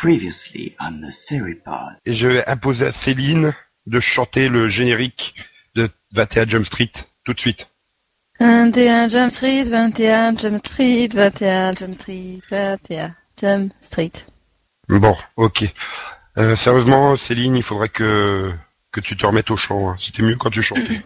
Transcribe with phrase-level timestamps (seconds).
[0.00, 1.96] Previously on the Seripod.
[2.06, 3.52] Et je vais imposer à Céline
[3.86, 5.34] de chanter le générique
[5.74, 6.92] de 21 Jump Street
[7.24, 7.66] tout de suite.
[8.40, 14.12] 21 Jump Street, 21 Jump Street, 21 Jump Street, 21 Jump Street.
[14.88, 15.64] Bon, ok.
[16.36, 18.52] Euh, sérieusement, Céline, il faudrait que
[18.92, 19.90] que tu te remettes au chant.
[19.90, 19.96] hein.
[19.98, 21.02] C'était mieux quand tu chantais.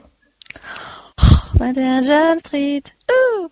[1.54, 2.82] 21 Jump Street.
[3.11, 3.48] Ouh.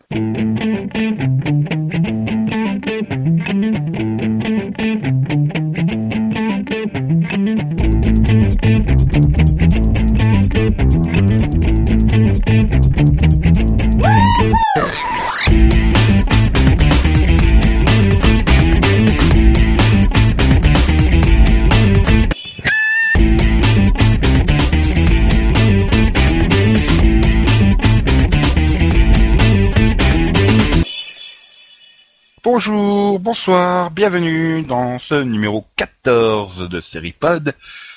[32.52, 37.54] Bonjour, bonsoir, bienvenue dans ce numéro 14 de Seripod.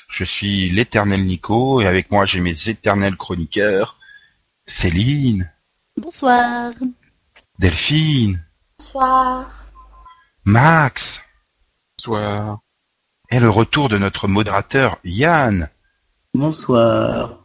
[0.09, 3.97] Je suis l'éternel Nico et avec moi j'ai mes éternels chroniqueurs
[4.67, 5.51] Céline,
[5.97, 6.71] Bonsoir.
[7.57, 8.43] Delphine,
[8.77, 9.49] Bonsoir.
[10.45, 11.19] Max
[11.97, 12.59] Bonsoir.
[13.31, 15.67] et le retour de notre modérateur Yann.
[16.35, 17.39] Bonsoir.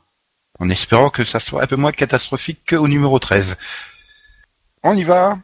[0.60, 3.56] En espérant que ça soit un peu moins catastrophique qu'au numéro 13.
[4.82, 5.38] On y va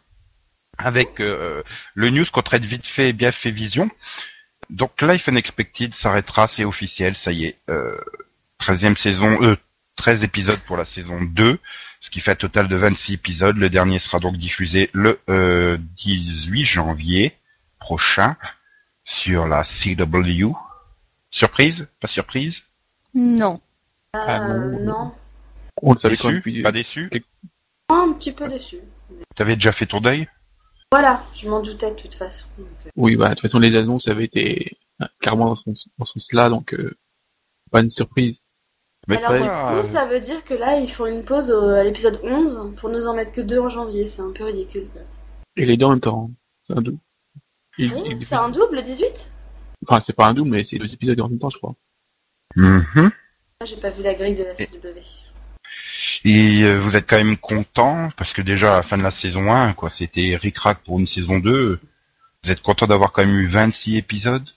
[0.79, 1.63] avec euh,
[1.95, 3.91] le news qu'on traite vite fait et bien fait vision.
[4.71, 7.57] Donc Life Unexpected s'arrêtera, c'est officiel, ça y est.
[7.69, 7.97] Euh,
[8.61, 9.57] 13e saison, euh,
[9.97, 11.59] 13 épisodes pour la saison 2,
[12.01, 13.57] ce qui fait un total de 26 épisodes.
[13.57, 17.35] Le dernier sera donc diffusé le euh, 18 janvier
[17.79, 18.37] prochain
[19.05, 20.53] sur la CW.
[21.31, 21.89] Surprise?
[22.01, 22.63] Pas surprise?
[23.15, 23.61] Non.
[24.15, 24.79] Ah, Euh, non.
[24.85, 25.15] non.
[25.83, 26.63] On le savait quand Déçu depuis...
[26.63, 27.11] Pas déçu?
[27.91, 28.79] Un petit peu déçu.
[29.37, 30.29] T'avais déjà fait ton deuil?
[30.93, 32.47] Voilà, je m'en doutais de toute façon.
[32.59, 35.75] donc, euh, Oui, bah, de toute façon, les annonces avaient été euh, carrément dans, son,
[35.99, 36.97] dans ce sens-là, donc euh,
[37.71, 38.39] pas une surprise.
[39.09, 39.39] Mais Alors du
[39.81, 42.89] coup, ça veut dire que là, ils font une pause au- à l'épisode 11 pour
[42.89, 44.07] nous en mettre que deux en janvier.
[44.07, 44.87] C'est un peu ridicule.
[45.57, 46.31] Et les deux en même temps.
[46.67, 46.99] C'est un double.
[47.77, 49.29] Il- Oui, il- c'est un double, 18
[49.87, 51.75] Enfin, c'est pas un double, mais c'est deux épisodes en même temps, je crois.
[52.57, 53.11] Mhm.
[53.61, 55.03] Ah, J'ai pas vu la grille de la CW.
[56.25, 59.11] Et euh, vous êtes quand même content parce que déjà à la fin de la
[59.11, 61.79] saison 1, quoi, c'était ric-rac pour une saison 2.
[62.45, 64.49] Vous êtes content d'avoir quand même eu 26 épisodes?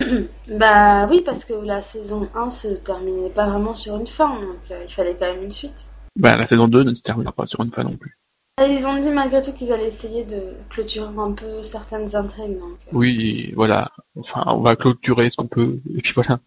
[0.48, 4.58] Bah oui, parce que la saison 1 se terminait pas vraiment sur une fin, donc
[4.70, 5.86] euh, il fallait quand même une suite.
[6.16, 8.18] Bah, la saison 2 ne se terminera pas sur une fin non plus.
[8.60, 12.76] Ils ont dit malgré tout qu'ils allaient essayer de clôturer un peu certaines intrigues, donc
[12.86, 13.90] euh, Oui, voilà.
[14.16, 16.38] Enfin, on va clôturer ce qu'on peut, et puis voilà.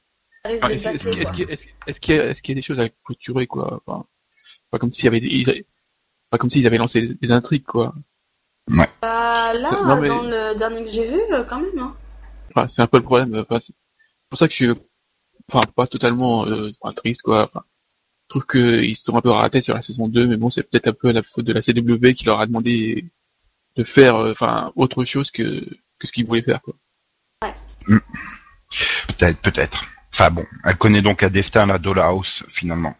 [0.45, 0.65] est-ce
[1.99, 3.81] qu'il y a- y y des choses à clôturer, quoi?
[3.85, 4.05] Enfin,
[4.71, 5.27] Pas comme s'il y avait des...
[5.27, 5.63] ils-
[6.29, 7.93] Pas comme s'ils avaient lancé des, des intrigues, quoi.
[8.67, 11.95] Bah là, Non, mais- dans le dernier que j'ai vu, euh, quand même, hein.
[12.53, 13.33] Enfin, c'est un peu le problème.
[13.35, 13.73] euh, Enfin, c'est
[14.29, 14.69] pour ça que je suis,
[15.51, 17.43] enfin, pas totalement euh, enfin, triste, quoi.
[17.45, 17.63] Enfin,
[18.25, 20.63] je trouve qu'ils se sont un peu ratés sur la saison 2, mais bon, c'est
[20.63, 23.05] peut-être un peu la faute de la CW qui leur a demandé
[23.77, 25.63] de faire, euh, enfin, autre chose que
[25.99, 26.73] que ce qu'ils voulaient faire, quoi.
[29.07, 29.81] Peut-être, peut-être.
[30.13, 32.95] Enfin bon, elle connaît donc à destin la Dollhouse finalement.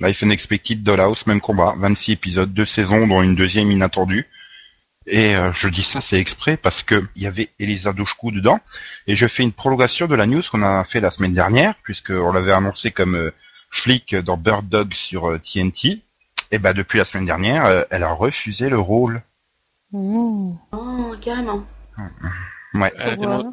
[0.00, 4.26] Life Unexpected Dollhouse, même combat, 26 épisodes, deux saisons dont une deuxième inattendue.
[5.06, 8.60] Et euh, je dis ça, c'est exprès parce que il y avait Elisa Douchkou dedans.
[9.06, 12.32] Et je fais une prolongation de la news qu'on a fait la semaine dernière, puisqu'on
[12.32, 13.30] l'avait annoncé comme euh,
[13.70, 16.02] flic dans Bird Dog sur euh, TNT.
[16.52, 19.22] Et ben depuis la semaine dernière, euh, elle a refusé le rôle.
[19.92, 20.56] Oh,
[21.20, 21.64] carrément.
[22.74, 22.92] Ouais.
[22.96, 23.52] Elle a, tellement,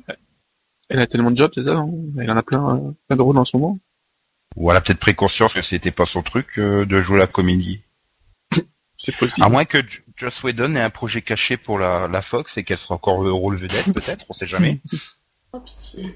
[0.90, 3.22] elle a tellement de jobs, c'est ça non Elle en a plein, euh, plein de
[3.22, 3.80] rôles en ce moment.
[4.58, 7.28] Ou elle a peut-être pris conscience que c'était pas son truc euh, de jouer la
[7.28, 7.82] comédie.
[8.98, 9.46] C'est possible.
[9.46, 12.64] À moins que J- Joss Whedon ait un projet caché pour la, la Fox et
[12.64, 14.82] qu'elle sera encore le rôle vedette, peut-être, on sait jamais.
[15.54, 16.14] Oh, pitié.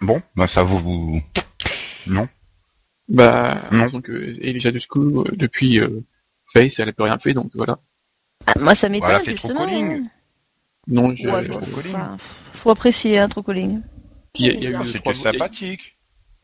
[0.00, 0.80] Bon, bah ça vous...
[0.80, 1.22] vous...
[2.06, 2.26] Non
[3.06, 4.00] Bah, Non.
[4.00, 6.00] que Elijah Dushku, euh, depuis euh,
[6.54, 7.78] Face, elle a plus rien fait, donc voilà.
[8.46, 9.66] Ah, moi, ça m'étonne, Voilà, justement.
[9.66, 10.08] calling.
[10.88, 12.16] Non, je, Ouais, enfin,
[12.54, 13.82] faut apprécier, hein, trop calling.
[14.36, 15.95] il y a, il y a Ah, eu sympathique.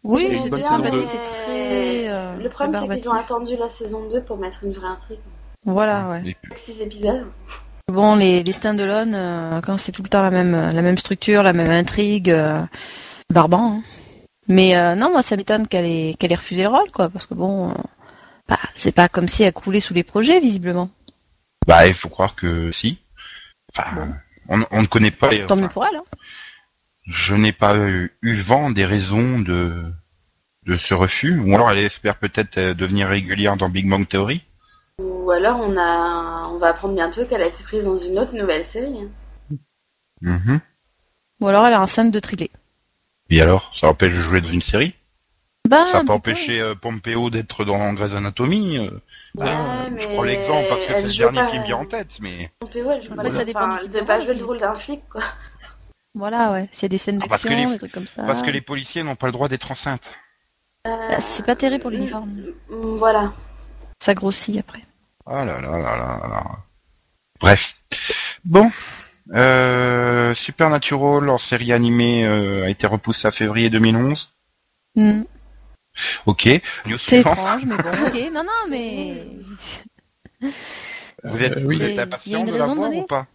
[0.04, 2.08] Oui, C'est saison c'était très...
[2.08, 4.88] euh, Le problème, très c'est qu'ils ont attendu la saison 2 pour mettre une vraie
[4.88, 5.18] intrigue.
[5.64, 6.20] Voilà, ouais.
[6.22, 7.26] Puis- 6 épisodes.
[7.88, 11.42] Bon, les, les stand-alone, euh, quand c'est tout le temps la même, la même structure,
[11.42, 12.62] la même intrigue, euh,
[13.32, 13.74] barbant.
[13.78, 13.82] hein.
[14.48, 17.26] Mais euh, non, moi, ça m'étonne qu'elle ait, qu'elle ait refusé le rôle, quoi, parce
[17.26, 17.74] que bon, euh,
[18.48, 20.90] bah, c'est pas comme si elle coulait sous les projets, visiblement.
[21.66, 22.98] Bah, il faut croire que si.
[23.72, 24.08] Enfin, Bon.
[24.48, 25.28] on, on ne connaît pas...
[25.46, 25.96] Tant mieux enfin, pour elle.
[25.96, 26.04] Hein.
[27.06, 29.84] Je n'ai pas eu, eu vent des raisons de,
[30.66, 31.38] de ce refus.
[31.40, 34.42] Ou alors elle espère peut-être euh, devenir régulière dans Big Bang Theory.
[34.98, 36.48] Ou alors, on, a...
[36.48, 39.08] on va apprendre bientôt qu'elle a été prise dans une autre nouvelle série.
[40.20, 40.60] Mhm.
[41.40, 42.50] Ou alors elle est enceinte de Trillet.
[43.30, 44.94] Et alors, ça empêche de jouer dans une série?
[45.68, 48.90] Bah, Ça n'a pas empêché euh, Pompeo d'être dans Grey's Anatomy euh.
[49.36, 51.64] Ouais, Ah, mais Je prends l'exemple parce que c'est elle le dernier pas- qui me
[51.64, 52.50] vient en tête, mais...
[52.60, 55.22] Pompeo, elle joue pas ça dépend enfin, de pas jouer le rôle d'un flic, quoi.
[56.14, 56.68] Voilà, ouais.
[56.72, 58.22] S'il y a des scènes Ah, parce que d'action, les- des trucs comme ça.
[58.24, 60.02] Parce que les policiers n'ont pas le droit d'être enceintes.
[60.84, 62.30] Bah, c'est pas terrible pour l'uniforme.
[62.68, 63.32] Mm, Voilà.
[64.02, 64.80] Ça grossit après.
[65.26, 66.44] Ah là là là là là.
[67.40, 67.60] Bref.
[68.44, 68.70] Bon.
[69.32, 74.32] Euh, Supernatural en série animée euh, a été repoussé à février 2011.
[74.96, 75.22] Hmm.
[76.26, 76.48] Ok.
[77.06, 78.30] C'est étrange, mais bon, ok.
[78.32, 79.26] Non, non, mais...
[80.40, 81.82] Vous êtes, Euh, vous oui.
[81.82, 83.26] Êtes a impatient de la voir ou pas?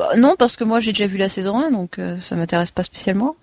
[0.00, 2.70] Bah, non, parce que moi j'ai déjà vu la saison 1, donc euh, ça m'intéresse
[2.70, 3.36] pas spécialement.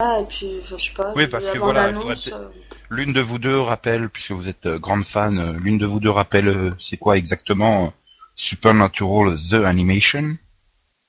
[0.00, 1.12] Ah, et puis, je sais pas.
[1.14, 2.48] Oui, parce que voilà, il bande-annonce, faudrait euh,
[2.90, 6.00] L'une de vous deux rappelle, puisque vous êtes euh, grande fan, euh, l'une de vous
[6.00, 7.92] deux rappelle, c'est quoi exactement
[8.34, 10.38] Supernatural The Animation?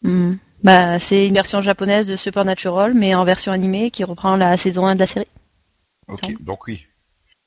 [0.04, 0.36] Hmm.
[0.62, 4.86] Bah, c'est une version japonaise de Supernatural, mais en version animée qui reprend la saison
[4.86, 5.28] 1 de la série.
[6.08, 6.86] Ok, donc oui.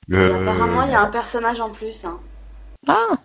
[0.08, 0.32] et.
[0.32, 2.04] Apparemment, il y a un personnage en plus.
[2.04, 2.18] Hein.
[2.88, 3.18] Ah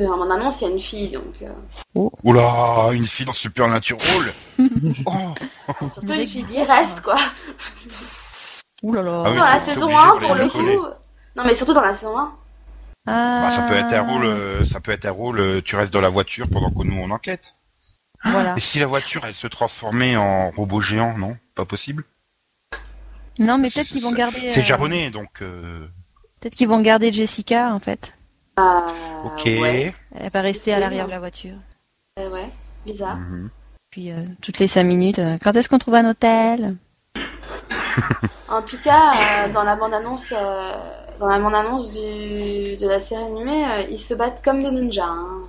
[0.00, 1.42] Euh, À mon annonce, il y a une fille, donc.
[1.42, 4.32] euh, Oula, une fille dans Supernatural
[5.06, 5.34] oh
[5.92, 7.16] Surtout une fille qui reste, quoi.
[8.82, 9.22] Ouh là là.
[9.26, 10.48] Ah oui, dans la saison obligé 1, de pour les le
[10.78, 10.86] coup.
[11.36, 12.32] Non, mais surtout dans la saison 1.
[13.06, 13.42] Ah.
[13.42, 15.40] Bah, ça peut être un rôle, euh, ça peut être un rôle.
[15.40, 17.54] euh, tu restes dans la voiture pendant que nous on enquête.
[18.24, 18.54] Voilà.
[18.56, 21.36] Et si la voiture elle se transformait en robot géant, non?
[21.54, 22.04] Pas possible.
[23.38, 24.52] Non, mais peut-être qu'ils vont garder.
[24.54, 25.42] C'est euh, japonais, donc.
[25.42, 25.86] euh,
[26.40, 28.14] Peut-être qu'ils vont garder Jessica en fait.
[28.56, 28.92] Ah,
[29.24, 29.44] Ok.
[29.46, 29.94] Ouais.
[30.14, 31.54] Elle va rester à l'arrière de la voiture.
[32.18, 32.48] Euh, ouais,
[32.86, 33.16] bizarre.
[33.16, 33.50] Mhm.
[33.90, 36.76] Puis euh, toutes les cinq minutes, euh, quand est-ce qu'on trouve un hôtel?
[38.48, 39.12] En tout cas,
[39.48, 40.72] euh, dans la bande-annonce, euh,
[41.18, 45.04] dans la bande-annonce du, de la série animée, euh, ils se battent comme des ninjas.
[45.06, 45.42] hein.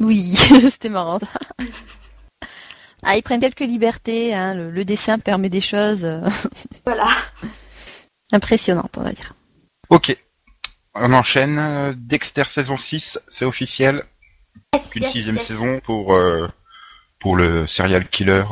[0.00, 0.34] Oui,
[0.70, 1.18] c'était marrant.
[1.18, 1.26] ça.
[3.02, 4.34] ah, ils prennent quelques libertés.
[4.34, 4.54] Hein.
[4.54, 6.08] Le, le dessin permet des choses
[6.86, 7.06] Voilà.
[8.32, 9.34] impressionnantes, on va dire.
[9.90, 10.16] Ok.
[10.94, 11.94] On enchaîne.
[11.96, 14.04] Dexter saison 6, c'est officiel.
[14.94, 15.46] Une Yes, sixième yes.
[15.46, 16.48] saison pour euh,
[17.20, 18.44] pour le serial killer.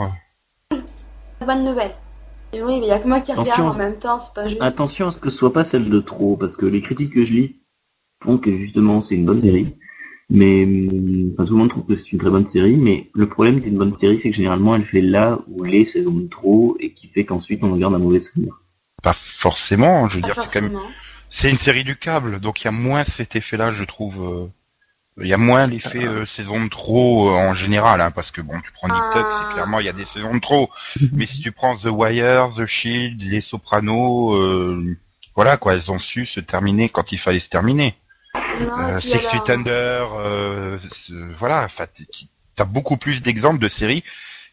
[1.45, 1.95] Bonne nouvelle.
[2.53, 3.67] Et oui, mais il y a que moi qui regarde Attention.
[3.69, 4.63] en même temps, c'est pas juste.
[4.63, 7.25] Attention à ce que ce soit pas celle de trop, parce que les critiques que
[7.27, 7.57] je lis
[8.23, 9.75] font que justement c'est une bonne série.
[10.31, 13.29] Mais hum, enfin, tout le monde trouve que c'est une très bonne série, mais le
[13.29, 16.77] problème d'une bonne série, c'est que généralement elle fait là où les saisons de trop
[16.81, 18.55] et qui fait qu'ensuite on en garde un mauvais souvenir.
[19.03, 20.09] Pas forcément.
[20.09, 20.79] Je veux Pas dire, c'est quand même.
[21.31, 24.23] C'est une série du câble, donc il y a moins cet effet-là, je trouve.
[24.23, 24.47] euh,
[25.21, 28.41] Il y a moins l'effet euh, saison de trop euh, en général, hein, parce que
[28.41, 29.39] bon, tu prends Nip Tuck, Ah.
[29.49, 30.71] c'est clairement il y a des saisons de trop.
[31.13, 34.97] Mais si tu prends The Wire, The Shield, Les Sopranos, euh,
[35.35, 37.97] voilà quoi, elles ont su se terminer quand il fallait se terminer.
[38.61, 40.79] Non, Euh, Six alors- Feet Under, euh,
[41.39, 41.87] voilà, enfin,
[42.57, 44.05] t'as beaucoup plus d'exemples de séries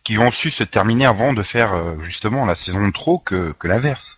[0.04, 3.54] qui ont su se terminer avant de faire euh, justement la saison de trop que,
[3.57, 4.14] que l'inverse.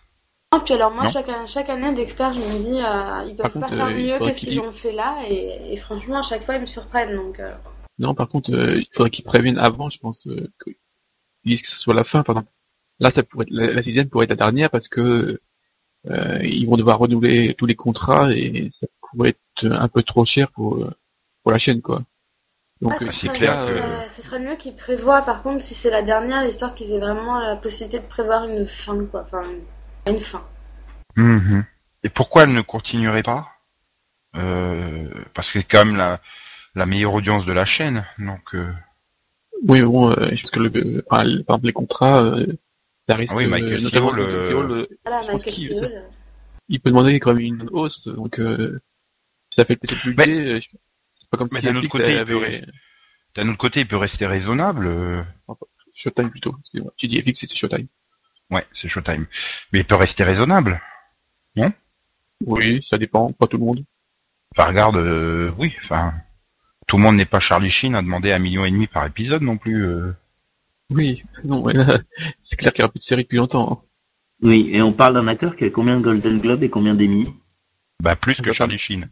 [0.52, 1.10] Non, puis alors moi, Non.
[1.10, 3.98] chaque, chaque année, Dexter, je me dis, euh, ils peuvent Par pas contre, faire euh,
[3.98, 6.54] il mieux faudrait que ce qu'ils ont fait là, et, et franchement, à chaque fois,
[6.54, 7.38] ils me surprennent, donc...
[7.38, 7.50] euh,
[7.98, 10.76] Non, par contre, euh, il faudrait qu'ils préviennent avant, je pense, euh, qu'ils
[11.44, 12.52] disent que ce soit la fin, par exemple.
[12.98, 15.38] Là, ça pourrait être, la, la sixième pourrait être la dernière parce que
[16.08, 20.24] euh, ils vont devoir renouveler tous les contrats et ça pourrait être un peu trop
[20.24, 20.90] cher pour euh,
[21.42, 22.02] pour la chaîne, quoi.
[22.80, 25.22] Donc, ah, euh, ce, c'est serait, clair ce, que- serait, ce serait mieux qu'ils prévoient,
[25.22, 28.66] par contre, si c'est la dernière, l'histoire qu'ils aient vraiment la possibilité de prévoir une
[28.66, 29.22] fin, quoi.
[29.26, 29.42] Enfin,
[30.10, 30.44] une, fin.
[31.16, 31.64] Mhm.
[32.04, 33.48] Et pourquoi elle ne continuerait pas?
[34.36, 36.20] Euh, Parce que c'est quand même la,
[36.74, 38.54] la meilleure audience de la chaîne, donc.
[38.54, 38.70] euh,
[39.66, 42.46] oui, bon, euh, je pense que le, euh, le- par exemple, les contrats, euh,
[43.08, 46.02] ça risque, Ah oui, Michael euh, notamment euh, euh, Voilà, pense Michael qu'il- Cole.
[46.68, 48.80] il peut demander quand même une hausse, donc euh,
[49.50, 50.68] si ça fait peut-être le budget, euh, je-
[51.20, 52.66] c'est pas comme mais si d'un autre côté, il avait peut
[53.34, 54.86] D'un autre côté, il peut rester raisonnable.
[54.86, 55.22] euh,
[55.96, 56.54] Showtime plutôt.
[56.96, 57.88] Tu dis FX, c'est Showtime.
[58.50, 59.26] Ouais, c'est Showtime.
[59.72, 60.80] Mais il peut rester raisonnable.
[62.46, 63.84] Oui, ça dépend, pas tout le monde.
[64.56, 66.14] Enfin, regarde, euh, oui, enfin,
[66.86, 69.42] tout le monde n'est pas Charlie Sheen à demander un million et demi par épisode
[69.42, 69.84] non plus.
[69.84, 70.12] euh.
[70.90, 71.98] Oui, non, là,
[72.44, 73.72] c'est clair qu'il n'y aura plus de série depuis longtemps.
[73.72, 73.78] hein.
[74.40, 77.28] Oui, et on parle d'un acteur qui a combien de Golden Globe et combien d'Emmy
[78.00, 78.52] Bah, plus que.
[78.52, 79.08] Charlie Sheen.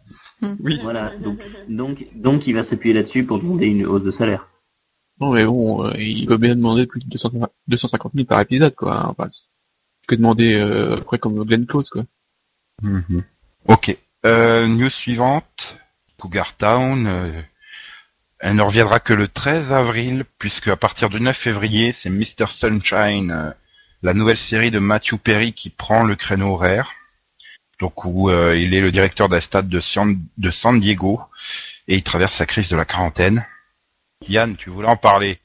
[0.60, 0.78] Oui.
[0.82, 4.46] Voilà, donc, donc, donc il va s'appuyer là-dessus pour demander une hausse de salaire.
[5.20, 7.30] Non, mais bon, euh, il peut bien demander plus de 200
[7.68, 9.08] 250 000 par épisode, quoi.
[9.08, 9.28] Enfin,
[10.06, 12.04] que demander euh, après comme Glenn Close, quoi.
[12.82, 13.24] Mhm.
[13.68, 13.96] Ok.
[14.24, 15.76] Euh, news suivante.
[16.18, 17.06] Cougar Town.
[17.06, 17.42] euh,
[18.38, 22.50] elle ne reviendra que le 13 avril, puisque à partir du 9 février, c'est Mr.
[22.50, 23.50] Sunshine, euh,
[24.02, 26.92] la nouvelle série de Matthew Perry qui prend le créneau horaire.
[27.80, 31.20] Donc où euh, il est le directeur d'un stade de San Diego
[31.88, 33.44] et il traverse sa crise de la quarantaine.
[34.28, 35.38] Yann, tu voulais en parler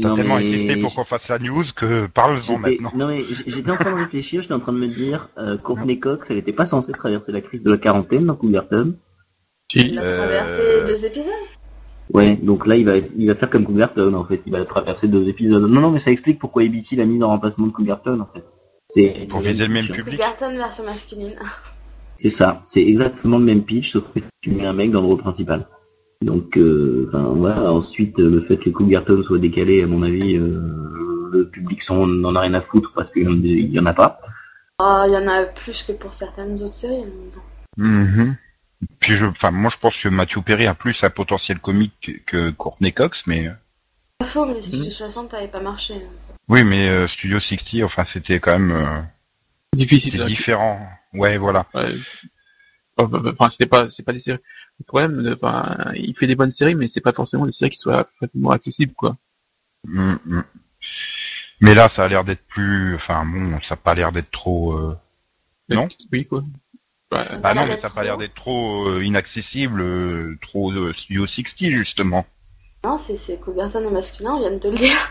[0.00, 2.92] T'as tellement mais insisté pour qu'on fasse la news que parle-en j'étais- maintenant.
[2.94, 5.98] Non mais j'étais en train de réfléchir, j'étais en train de me dire, euh, Courtney
[5.98, 8.94] Cox, elle était pas censée traverser la crise de la quarantaine dans Cougarton.
[9.72, 9.78] Si.
[9.88, 11.32] Il a Euh, traversé deux épisodes.
[12.14, 15.08] Ouais, donc là il va il va faire comme Cougarton en fait, il va traverser
[15.08, 15.62] deux épisodes.
[15.62, 18.44] Non non mais ça explique pourquoi ABC l'a mis en remplacement de Cougarton en fait.
[18.88, 20.04] C'est Pour viser le même public.
[20.18, 21.34] Cougarton version masculine.
[22.16, 25.06] C'est ça, c'est exactement le même pitch sauf que tu mets un mec dans le
[25.08, 25.66] rôle principal.
[26.22, 30.36] Donc euh, enfin voilà, ensuite euh, le fait que Cougarton soit décalé à mon avis
[30.36, 33.22] euh, le public s'en n'en a rien à foutre parce qu'il
[33.72, 34.20] y en- a pas.
[34.78, 37.04] Oh, il y en a plus que pour certaines autres séries.
[37.04, 37.82] bon.
[37.84, 38.36] Mhm.
[38.98, 42.50] Puis je, enfin, moi je pense que Matthew Perry a plus un potentiel comique que-
[42.50, 43.52] Courtney Cox, mais euh,
[44.18, 45.94] Pas faux, mais Studio 60 avait pas marché.
[45.94, 46.34] hein.
[46.48, 49.00] oui, mais euh, Studio 60, enfin, c'était quand même euh,
[49.74, 50.12] Difficile.
[50.12, 50.80] c'était différent.
[51.14, 51.66] Ouais, voilà.
[51.74, 51.94] Ouais.
[52.96, 54.40] Enfin, enfin, c'était pas, c'est pas des séries.
[54.78, 57.70] Le problème, euh, enfin, il fait des bonnes séries, mais c'est pas forcément des séries
[57.70, 59.16] qui soient facilement accessibles, quoi.
[59.86, 60.44] Mm, mm.
[61.62, 64.72] Mais là, ça a l'air d'être plus, enfin bon, ça a pas l'air d'être trop.
[64.78, 64.96] euh,
[65.68, 65.88] Non?
[66.12, 66.42] Oui, quoi.
[67.10, 70.92] Bah l'air non, mais ça a pas l'air d'être trop euh, inaccessible, euh, trop euh,
[70.94, 72.24] Studio 60 justement.
[72.84, 75.10] Non, c'est c'est Cougarton et masculin, on vient de te le dire.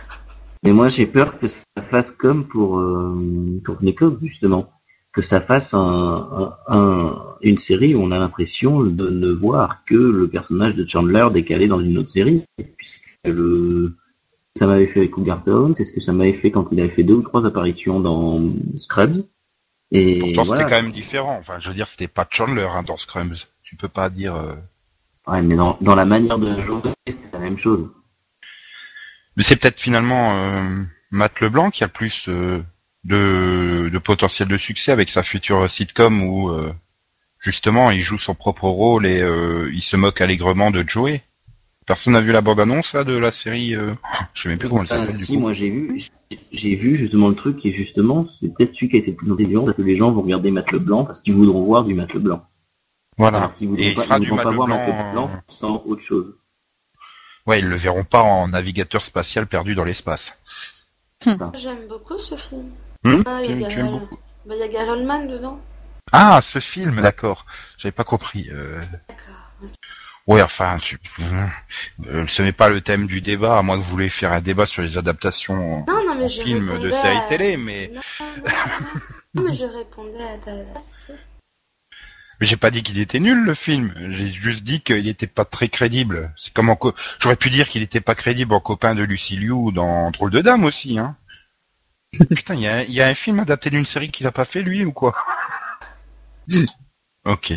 [0.63, 4.69] Mais moi j'ai peur que ça fasse comme pour euh, Courtney Cox justement,
[5.13, 9.83] que ça fasse un, un- un- une série où on a l'impression de ne voir
[9.85, 12.43] que le personnage de Chandler décalé dans une autre série,
[12.77, 13.95] puisque le
[14.57, 17.03] ça m'avait fait avec Cougarton, c'est ce que ça m'avait fait quand il avait fait
[17.03, 18.41] deux ou trois apparitions dans
[18.77, 19.23] Scrubs?
[19.91, 20.63] Et Pourtant, voilà.
[20.63, 21.37] c'était quand même différent.
[21.39, 23.35] Enfin, je veux dire, c'était pas Chandler hein, dans Scrums.
[23.63, 24.35] Tu peux pas dire.
[24.35, 24.53] euh,
[25.27, 27.89] Ouais, mais dans, dans la manière de jouer, c'est la même chose.
[29.37, 32.61] Mais c'est peut-être finalement euh, Matt Leblanc qui a plus euh,
[33.05, 36.73] de, de potentiel de succès avec sa future sitcom où euh,
[37.39, 41.21] justement il joue son propre rôle et euh, il se moque allègrement de Joey.
[41.87, 43.93] Personne n'a vu la bande-annonce là de la série euh...
[44.33, 45.39] Je sais même plus comment elle s'appelle si, coup.
[45.39, 46.03] moi j'ai vu,
[46.51, 49.17] j'ai vu justement le truc qui est justement, c'est peut-être celui qui a été le
[49.17, 51.95] plus intelligent parce que les gens vont regarder Matt Leblanc parce qu'ils voudront voir du
[51.95, 52.43] Matt Leblanc.
[53.17, 53.37] Voilà.
[53.39, 56.35] Alors qu'ils voudront Et pas, ils voudront Matt pas voir Matt Leblanc, sans autre chose.
[57.47, 60.33] Ouais, ils le verront pas en navigateur spatial perdu dans l'espace.
[61.25, 62.69] J'aime beaucoup ce film.
[63.05, 64.19] Ah, il y tu, a tu aimes Gary- beaucoup.
[64.45, 65.59] Bah, il y a Gary Oldman dedans.
[66.11, 67.45] Ah, ce film, d'accord.
[67.77, 68.49] J'avais pas compris.
[68.51, 68.81] Euh...
[69.07, 69.69] D'accord.
[70.27, 70.99] Ouais, enfin, tu...
[71.19, 74.41] euh, ce n'est pas le thème du débat, à moins que vous voulez faire un
[74.41, 77.91] débat sur les adaptations Non, non, mais en je film de séries à- télé, mais
[77.93, 79.01] Non, non, non, non.
[79.35, 80.51] Non, mais je répondais à ta...
[82.41, 83.93] Mais j'ai pas dit qu'il était nul le film.
[84.11, 86.31] J'ai juste dit qu'il était pas très crédible.
[86.37, 89.35] C'est comme en co- j'aurais pu dire qu'il était pas crédible en copain de Lucy
[89.35, 91.15] Liu dans Drôle de Dame aussi, hein.
[92.11, 94.31] Putain, il y, a un- il y a un film adapté d'une série qu'il a
[94.31, 95.15] pas fait lui ou quoi?
[97.25, 97.51] Ok.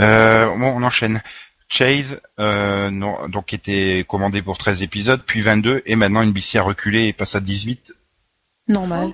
[0.00, 1.22] Euh, bon, on enchaîne.
[1.70, 6.62] Chase, euh, non, donc était commandé pour 13 épisodes, puis 22, et maintenant NBC a
[6.62, 7.92] reculé et passe à 18.
[8.68, 9.12] Normal.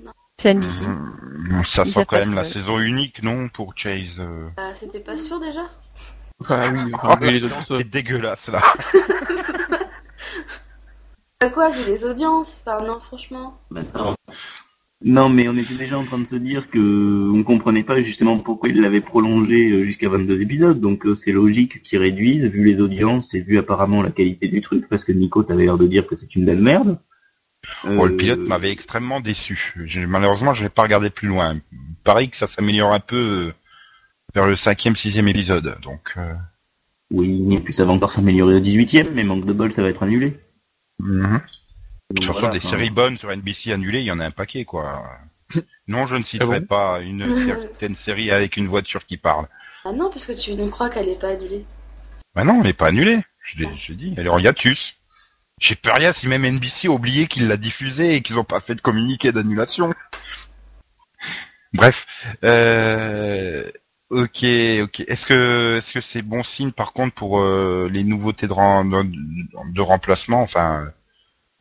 [0.00, 0.12] Non.
[0.38, 0.84] C'est NBC.
[0.86, 4.18] Mmh, Ça Ils sent quand même la saison unique, non, pour Chase.
[4.20, 4.48] euh.
[4.58, 5.62] Euh, C'était pas sûr déjà?
[6.48, 8.62] Ah oui, euh, C'est dégueulasse là.
[11.44, 13.58] Bah quoi, vu les audiences Enfin, non, franchement.
[13.70, 14.14] Maintenant.
[15.02, 18.38] Non, mais on était déjà en train de se dire que on comprenait pas justement
[18.38, 22.64] pourquoi il l'avait prolongé euh, jusqu'à 22 épisodes, donc euh, c'est logique qu'ils réduisent, vu
[22.64, 25.86] les audiences et vu apparemment la qualité du truc, parce que Nico t'avait l'air de
[25.86, 26.98] dire que c'est une belle merde.
[27.84, 29.74] Oh, le Euh, pilote m'avait extrêmement déçu.
[29.84, 31.58] J'ai- Malheureusement, je n'ai pas regardé plus loin.
[32.04, 33.52] Pareil que ça s'améliore un peu euh,
[34.34, 35.76] vers le cinquième, sixième épisode.
[35.82, 36.32] Donc, euh,
[37.10, 39.90] Oui, et puis ça va encore s'améliorer au 18ème, mais manque de bol, ça va
[39.90, 40.38] être annulé.
[41.00, 41.42] Donc
[42.10, 44.26] de toute façon, voilà, des enfin, séries bonnes sur NBC annulées, il y en a
[44.26, 45.02] un paquet, quoi.
[45.88, 49.48] Non, je ne citerai Ah bon pas une certaine série avec une voiture qui parle.
[49.84, 51.64] Ah non, parce que tu nous crois qu'elle est pas annulée.
[52.34, 53.22] Bah non, elle n'est pas annulée.
[53.44, 54.96] Je l'ai je l'ai dit, elle est en hiatus.
[55.60, 58.60] J'ai peur rien si même NBC a oublié qu'ils l'a diffusée et qu'ils n'ont pas
[58.60, 59.94] fait de communiqué d'annulation.
[61.74, 62.06] Bref,
[62.44, 63.70] euh,
[64.22, 64.44] ok,
[64.82, 65.00] ok.
[65.06, 70.42] Est-ce que est-ce que c'est bon signe par contre pour euh, les nouveautés de, remplacement,
[70.42, 70.92] enfin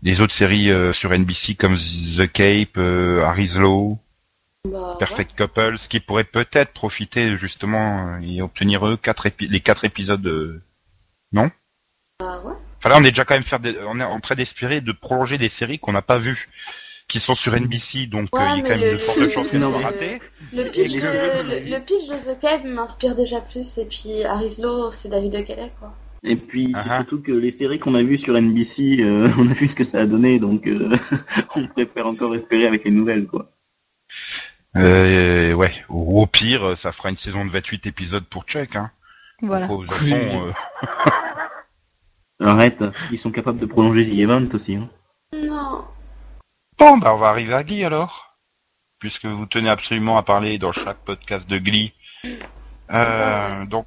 [0.01, 3.97] les autres séries euh, sur NBC comme The Cape, euh, Harry's Law,
[4.69, 9.85] Bah, Perfect Couples, qui pourraient peut-être profiter justement euh, et obtenir eux quatre les quatre
[9.85, 10.25] épisodes.
[11.33, 11.51] ouais.
[12.19, 12.53] Bah ouais.
[12.77, 14.91] Enfin là, on est déjà quand même faire des- on est en train d'espérer de
[14.91, 16.49] prolonger des séries qu'on n'a pas vues,
[17.07, 19.29] qui sont sur NBC, donc euh, Ouais, il y a quand même le- de fortes
[19.29, 20.21] chances qu'elles Non, soient ratées.
[20.53, 24.23] Le pitch, de, les- le, le pitch de The Cave m'inspire déjà plus, et puis
[24.23, 25.93] Arislo, c'est David O'Kelly, quoi.
[26.25, 29.53] Et puis c'est surtout que les séries qu'on a vues sur NBC, euh, on a
[29.53, 30.89] vu ce que ça a donné, donc euh,
[31.55, 33.49] on préfère encore espérer avec les nouvelles, quoi.
[34.75, 38.75] Euh, ouais, ou au pire, ça fera une saison de 28 épisodes pour Chuck.
[38.75, 38.89] Hein.
[39.41, 39.67] Voilà.
[39.67, 40.51] Donc, au fond, euh,
[42.39, 44.75] Arrête, ils sont capables de prolonger The Event aussi.
[44.75, 44.89] Hein.
[46.83, 48.33] Bon, bah on va arriver à Glee alors.
[48.99, 51.93] Puisque vous tenez absolument à parler dans chaque podcast de Glee.
[52.91, 53.85] Euh, donc,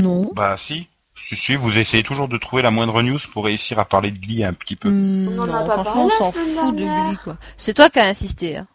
[0.00, 0.30] Non.
[0.32, 0.88] bah si.
[1.28, 4.18] Si, si, vous essayez toujours de trouver la moindre news pour réussir à parler de
[4.18, 4.88] Glee un petit peu.
[4.88, 6.84] Hmm, On non, a pas franchement, on s'en fout de.
[6.84, 7.36] Gulli, quoi.
[7.58, 8.58] C'est toi qui as insisté.
[8.58, 8.68] Hein.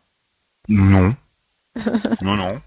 [0.67, 1.15] Non.
[2.21, 2.61] non, non.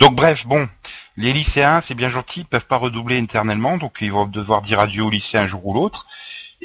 [0.00, 0.68] Donc bref, bon,
[1.16, 4.80] les lycéens, c'est bien gentil, ils peuvent pas redoubler éternellement, donc ils vont devoir dire
[4.80, 6.08] adieu au lycée un jour ou l'autre.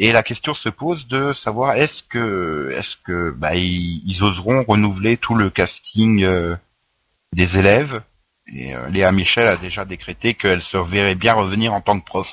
[0.01, 4.63] Et la question se pose de savoir est-ce que, est-ce que, bah, ils, ils oseront
[4.63, 6.55] renouveler tout le casting euh,
[7.33, 8.01] des élèves.
[8.47, 12.05] Et euh, Léa Michel a déjà décrété qu'elle se verrait bien revenir en tant que
[12.05, 12.27] prof.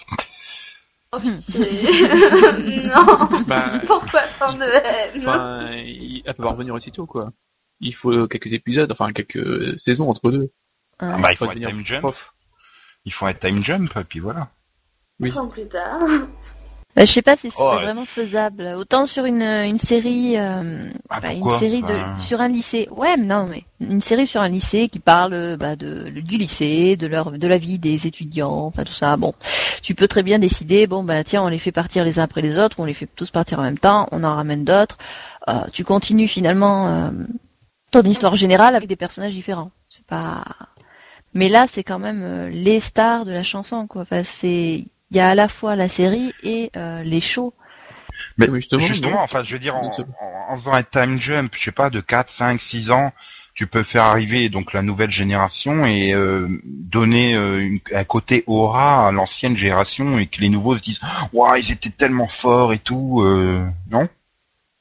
[1.12, 3.40] Oh, non.
[3.46, 7.32] Bah, Pourquoi tant de haine il- elle peut pas revenir aussitôt, quoi.
[7.80, 10.50] Il faut quelques épisodes, enfin quelques saisons entre deux.
[11.00, 11.20] Hein.
[11.20, 12.00] Bah, il Faut faut un time jump.
[12.00, 12.32] prof.
[13.04, 14.48] Il faut un time jump, et puis voilà.
[15.20, 15.30] oui.
[15.30, 15.98] Trois ans plus tard.
[16.96, 17.82] Bah, je sais pas si c'est Oh, ouais.
[17.82, 18.74] vraiment faisable.
[18.78, 22.88] Autant sur une, une série, euh, Ah, bah, une série de sur un lycée.
[22.90, 26.38] Ouais, mais non, mais une série sur un lycée qui parle euh, bah, de du
[26.38, 29.14] lycée, de leur de la vie des étudiants, enfin tout ça.
[29.18, 29.34] Bon,
[29.82, 30.86] tu peux très bien décider.
[30.86, 33.08] Bon, bah tiens, on les fait partir les uns après les autres, on les fait
[33.14, 34.96] tous partir en même temps, on en ramène d'autres.
[35.48, 37.10] Euh, tu continues finalement euh,
[37.90, 39.70] ton histoire générale avec des personnages différents.
[39.90, 40.42] C'est pas.
[41.34, 44.00] Mais là, c'est quand même euh, les stars de la chanson, quoi.
[44.02, 47.54] Enfin, c'est il y a à la fois la série et euh, les shows.
[48.38, 48.46] Mais
[48.80, 52.32] justement, enfin, je veux dire, en, faisant un time jump, je sais pas, de 4,
[52.32, 53.12] 5, 6 ans,
[53.54, 58.44] tu peux faire arriver donc la nouvelle génération et euh, donner euh, une- un côté
[58.46, 61.00] aura à l'ancienne génération et que les nouveaux se disent
[61.32, 64.08] «Waouh, ils étaient tellement forts et tout euh, Non?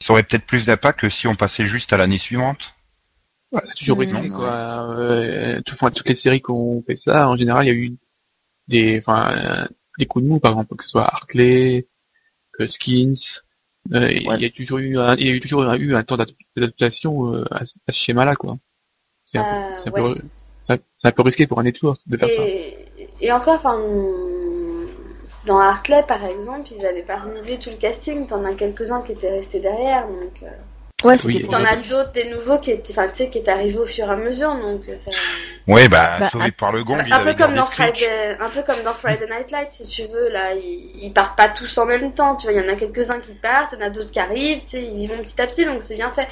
[0.02, 2.60] Ça aurait peut-être plus d'impact que si on passait juste à l'année suivante.
[3.54, 4.36] Ouais, c'est toujours Mm, risqué, non.
[4.36, 4.98] quoi.
[5.00, 7.76] Euh, tout- enfin, toutes les séries qui ont fait ça, en général, il y a
[7.76, 7.94] eu
[8.68, 11.88] des, enfin, des coups de mou, par exemple, que ce soit Hartley,
[12.54, 13.42] que Skins.
[13.94, 16.18] Euh, Il y a toujours eu un, il y a eu toujours eu un temps
[16.18, 18.58] d'ad- d'adaptation euh, à, ce- à ce schéma-là, quoi.
[19.26, 20.16] C'est un, peu- Euh,
[20.70, 22.44] un, un- risqué pour un network de faire ça.
[22.48, 22.88] Et,
[23.22, 23.78] et encore, enfin,
[25.46, 28.26] dans Hartley, par exemple, ils avaient pas renouvelé tout le casting.
[28.26, 30.42] T'en as quelques-uns qui étaient restés derrière, donc.
[30.44, 30.48] euh,
[31.04, 31.46] Ouais, Oui.
[31.48, 34.06] T'en as d'autres, des nouveaux qui étaient, enfin, tu sais, qui étaient arrivés au fur
[34.08, 35.12] et à mesure, donc euh, ça.
[35.68, 37.90] Ouais, bah, Bah, sauvé par le gong, un peu comme dans Screech.
[38.00, 40.30] Friday, un peu comme dans Friday Night Lights, si tu veux.
[40.30, 42.36] Là, ils, ils partent pas tous en même temps.
[42.38, 44.20] Tu vois, il y en a quelques-uns qui partent, il y en a d'autres qui
[44.20, 44.62] arrivent.
[44.64, 46.28] Tu sais, ils y vont petit à petit, donc c'est bien fait.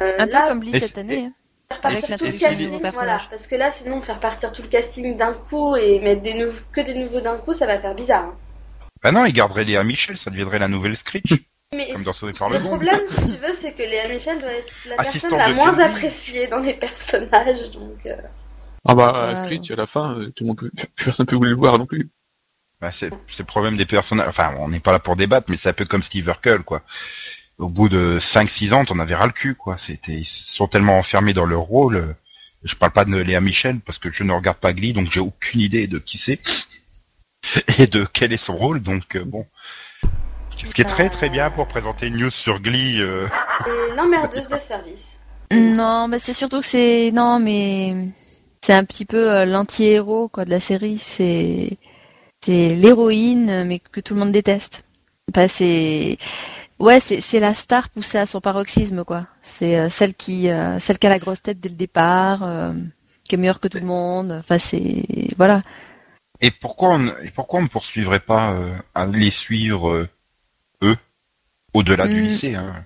[0.00, 1.24] Euh, Un peu là, comme Glee Et- cette année.
[1.28, 1.32] hein.
[1.68, 5.16] faire partir tout le casting, voilà, parce que là, sinon, faire partir tout le casting
[5.16, 8.22] d'un coup et mettre des nou- que des nouveaux d'un coup, ça va faire bizarre.
[8.24, 8.34] hein.
[9.02, 11.32] Bah non, ils garderaient Léa Michel, ça deviendrait la nouvelle Screech.
[11.74, 14.52] Mais Comme dans Sauvé par le problème, si tu veux, c'est que Léa Michel doit
[14.52, 18.06] être la personne la moins appréciée dans les personnages, donc.
[18.06, 18.14] euh,
[18.84, 20.70] Ah bah, Ouais, Screech, à la fin, euh, tout le monde peut,
[21.04, 22.08] personne peut voulu le voir non plus.
[22.80, 24.28] Bah, c'est le problème des personnages.
[24.28, 26.82] Enfin, on n'est pas là pour débattre, mais c'est un peu comme Steve Urkel, quoi.
[27.58, 29.76] Au bout de 5-6 ans, t'en avais ras le cul, quoi.
[29.78, 31.96] C'était, ils sont tellement enfermés dans leur rôle.
[31.96, 32.12] euh,
[32.62, 35.20] Je parle pas de Léa Michel parce que je ne regarde pas Glee, donc j'ai
[35.20, 36.38] aucune idée de qui c'est
[37.78, 38.82] et de quel est son rôle.
[38.82, 39.46] Donc euh, bon,
[40.56, 43.00] ce qui est très très bien pour présenter une news sur Glee.
[43.00, 43.28] euh,
[43.66, 45.18] Et l'emmerdeuse de service.
[45.52, 47.94] Non, mais c'est surtout que c'est non, mais
[48.62, 50.98] c'est un petit peu euh, l'anti-héros quoi de la série.
[50.98, 51.76] C'est
[52.44, 54.84] c'est l'héroïne, mais que tout le monde déteste.
[55.30, 56.16] Enfin, c'est
[56.78, 59.26] ouais, c'est c'est la star poussée à son paroxysme quoi.
[59.42, 62.72] C'est euh, celle qui euh, celle qui a la grosse tête dès le départ, euh,
[63.28, 64.32] qui est meilleure que tout le monde.
[64.40, 65.04] Enfin, c'est
[65.36, 65.62] voilà.
[66.40, 70.08] Et pourquoi on, et pourquoi on ne poursuivrait pas euh, à les suivre euh,
[70.82, 70.96] eux
[71.74, 72.26] au-delà du Hmm.
[72.26, 72.84] lycée hein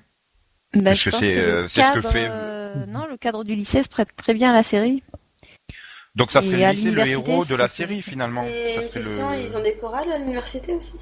[0.72, 3.54] Ben, Parce je que c'est, euh, c'est ce que fait- euh, non, le cadre du
[3.56, 5.02] lycée se prête très bien à la série.
[6.14, 8.44] Donc ça à le lycée le héros de la série finalement.
[8.44, 10.94] Et Ça une serait question, le- ils ont des chorales à l'université aussi?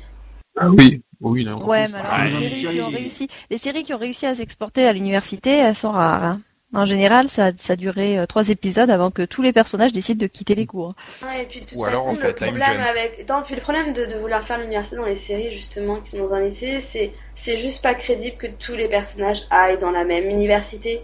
[0.56, 1.64] Ah oui, oui, non.
[1.66, 4.34] Ouais, mais alors Ah, les séries qui ont réussi, les séries qui ont réussi à
[4.34, 6.24] s'exporter à l'université, elles sont rares.
[6.24, 6.40] hein.
[6.74, 10.20] En général, ça, ça a duré euh, trois épisodes avant que tous les personnages décident
[10.20, 10.94] de quitter les cours.
[11.22, 12.86] Ouais, et puis de toute Ou alors, façon, on fait le problème Jump.
[12.86, 13.28] avec.
[13.28, 16.26] Non, puis le problème de, de vouloir faire l'université dans les séries, justement, qui sont
[16.28, 20.04] dans un lycée, c'est c'est juste pas crédible que tous les personnages aillent dans la
[20.04, 21.00] même université.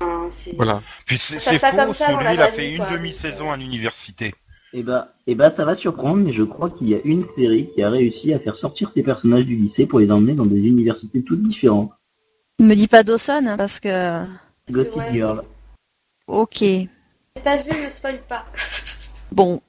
[0.00, 0.82] Enfin, c'est- Voilà.
[1.06, 2.86] Puis c'est Ça c'est faux, comme ça dans la celui il a fait vie, une
[2.90, 4.34] demi-saison à l'université.
[4.72, 7.68] Et bah, et bah, ça va surprendre, mais je crois qu'il y a une série
[7.72, 10.58] qui a réussi à faire sortir ces personnages du lycée pour les emmener dans des
[10.58, 11.92] universités toutes différentes.
[12.58, 14.24] Me dis pas Dawson, hein, Parce que,
[14.70, 15.42] Gossip ouais, Girl.
[16.26, 16.88] ok, J'ai
[17.44, 18.44] pas vu, me spoil pas.
[19.32, 19.60] bon.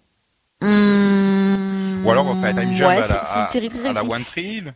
[0.62, 4.04] Hum, Ou alors on fait un time jump ouais, à, la, à, à la.
[4.04, 4.74] One Tree Hill.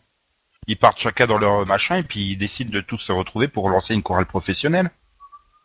[0.68, 3.68] Ils partent chacun dans leur machin et puis ils décident de tous se retrouver pour
[3.70, 4.92] lancer une chorale professionnelle.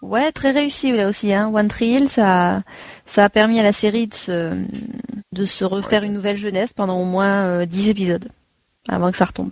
[0.00, 1.34] Ouais, très réussi là aussi.
[1.34, 1.50] Hein.
[1.52, 2.62] One Tree Hill, ça,
[3.04, 4.54] ça a permis à la série de se,
[5.32, 8.28] de se refaire une nouvelle jeunesse pendant au moins euh, 10 épisodes
[8.88, 9.50] avant que ça retombe.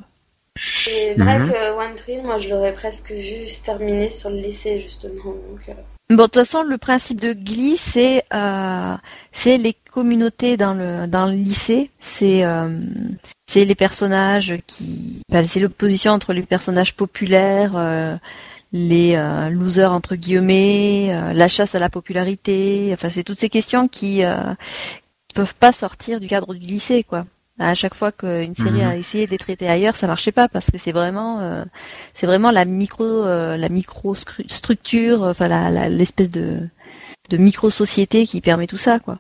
[0.84, 4.78] C'est vrai que One Tree, moi je l'aurais presque vu se terminer sur le lycée
[4.78, 5.24] justement.
[5.24, 5.72] Donc, euh,
[6.10, 8.94] Bon, de toute façon, le principe de Glee, c'est euh,
[9.32, 11.90] c'est les communautés dans le dans le lycée.
[12.00, 12.78] C'est euh,
[13.46, 18.16] c'est les personnages qui, enfin, c'est l'opposition entre les personnages populaires, euh,
[18.72, 22.90] les euh, losers entre guillemets, euh, la chasse à la popularité.
[22.92, 24.52] Enfin, c'est toutes ces questions qui euh,
[25.28, 27.24] qui peuvent pas sortir du cadre du lycée, quoi.
[27.58, 28.88] À chaque fois qu'une série Mhm.
[28.90, 31.64] a essayé d'être traitée ailleurs, ça marchait pas parce que c'est vraiment euh,
[32.12, 36.68] c'est vraiment la micro euh, la micro structure enfin la la- l'espèce de
[37.30, 39.18] de micro société qui permet tout ça quoi.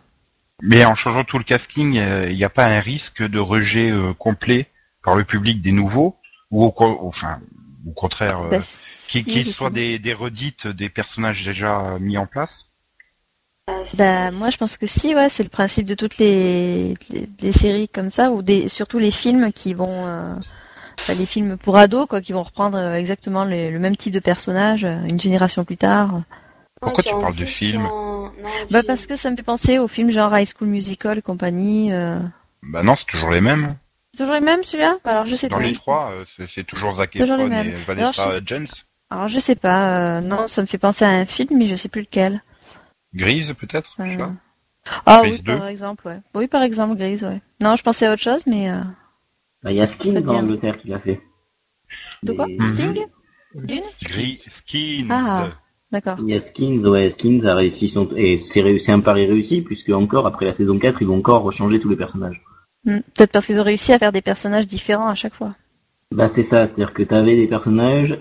[0.62, 3.90] Mais en changeant tout le casting, euh, il n'y a pas un risque de rejet
[3.90, 4.68] euh, complet
[5.04, 6.16] par le public des nouveaux
[6.50, 6.74] ou au,
[7.06, 7.40] enfin
[7.86, 8.60] au contraire euh, Bah,
[9.08, 12.50] qu'ils si, qu'ils soient des, des redites des personnages déjà euh, mis en place?
[12.52, 12.73] euh,
[13.96, 17.52] bah moi je pense que si ouais c'est le principe de toutes les, les, les
[17.52, 20.34] séries comme ça ou des surtout les films qui vont euh,
[21.00, 24.12] enfin, les films pour ados quoi qui vont reprendre euh, exactement les- le même type
[24.12, 26.22] de personnage euh, une génération plus tard
[26.80, 27.44] Pourquoi tu parles de
[27.78, 28.30] en- non,
[28.70, 28.86] bah film.
[28.86, 32.18] parce que ça me fait penser aux films genre High School Musical et compagnie euh.
[32.62, 33.76] Bah non, c'est toujours les mêmes.
[34.12, 34.96] c'est toujours les mêmes celui-là?
[35.04, 37.68] Alors je sais Dans pas les trois, euh, c'est- toujours Zac Toujours les Efron mêmes.
[37.70, 38.84] et Vanessa Alors, Jens.
[39.10, 41.76] alors je sais pas euh, non ça me fait penser à un film mais je
[41.76, 42.42] sais plus lequel
[43.14, 44.26] Grise peut-être Euh.
[45.06, 45.56] Ah Grise oui, 2.
[45.58, 46.18] par exemple, ouais.
[46.34, 47.40] Oui, par exemple, Grise, ouais.
[47.60, 48.70] Non, je pensais à autre chose, mais...
[48.70, 48.80] Euh...
[49.62, 50.42] Bah, Il y a Skins Très en bien.
[50.42, 51.20] Angleterre qui l'a fait.
[52.22, 52.66] De quoi Mhm.
[52.66, 53.06] Sting
[53.54, 55.06] Dune Gris, Skins.
[55.10, 55.48] Ah.
[55.92, 56.16] D'accord.
[56.20, 59.62] Il y a Skins, ouais, Skins a réussi son, et c'est réussi un pari réussi,
[59.62, 62.42] puisque encore, après la saison 4, ils vont encore rechanger tous les personnages.
[62.84, 62.98] Hmm.
[63.14, 65.54] Peut-être parce qu'ils ont réussi à faire des personnages différents à chaque fois.
[66.10, 68.18] Bah, c'est ça, c'est-à-dire que t'avais des personnages,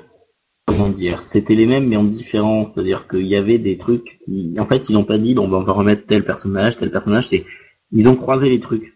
[0.65, 4.55] comment dire, c'était les mêmes, mais en différent, c'est-à-dire qu'il y avait des trucs, qui-
[4.59, 7.25] en fait, ils ont pas dit, bon, bah, on va remettre tel personnage, tel personnage,
[7.29, 7.45] c'est,
[7.91, 8.93] ils ont croisé les trucs.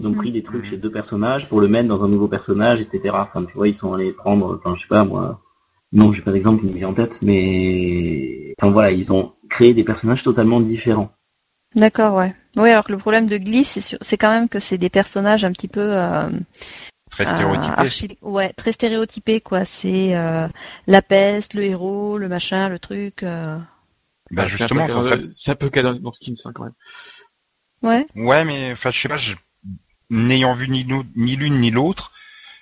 [0.00, 0.16] Ils ont Mm.
[0.16, 3.14] pris des trucs chez deux personnages pour le mettre dans un nouveau personnage, etc.
[3.14, 5.40] Enfin, tu vois, ils sont allés prendre, enfin, je sais pas, moi,
[5.92, 9.74] non, j'ai pas d'exemple qui me vient en tête, mais, enfin, voilà, ils ont créé
[9.74, 11.10] des personnages totalement différents.
[11.76, 12.34] D'accord, ouais.
[12.56, 14.90] Oui, alors que le problème de Glee, c'est sur- c'est quand même que c'est des
[14.90, 15.80] personnages un petit peu...
[15.82, 16.28] Euh,
[17.14, 17.82] Très euh, stéréotypé.
[17.82, 19.64] archi- Ouais, très stéréotypés, quoi.
[19.64, 20.48] C'est euh,
[20.86, 23.22] la peste, le héros, le machin, le truc...
[23.22, 23.56] euh.
[24.30, 26.72] Bah Ah, justement, c'est un peu, cas dans, Skins hein, quand même.
[27.82, 28.06] Ouais.
[28.16, 29.18] Ouais, mais enfin, je sais pas,
[30.10, 30.82] n'ayant vu ni
[31.36, 32.12] l'une ni l'autre,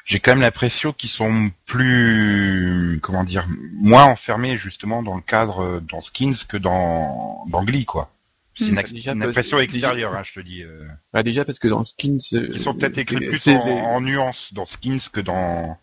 [0.04, 5.62] j'ai quand même l'impression qu'ils sont plus, comment dire, moins enfermés justement dans le cadre
[5.62, 8.10] euh, dans Skins que dans dans Glee, quoi.
[8.54, 8.82] C'est une, Hmm.
[8.92, 10.62] Déjà, une parce- impression déjà- extérieure, hein, je te dis.
[10.62, 10.86] euh.
[11.12, 12.18] Bah, déjà parce que dans Skins...
[12.34, 15.76] euh, Ils sont peut-être écrits plus en, les- en nuances dans Skins que dans.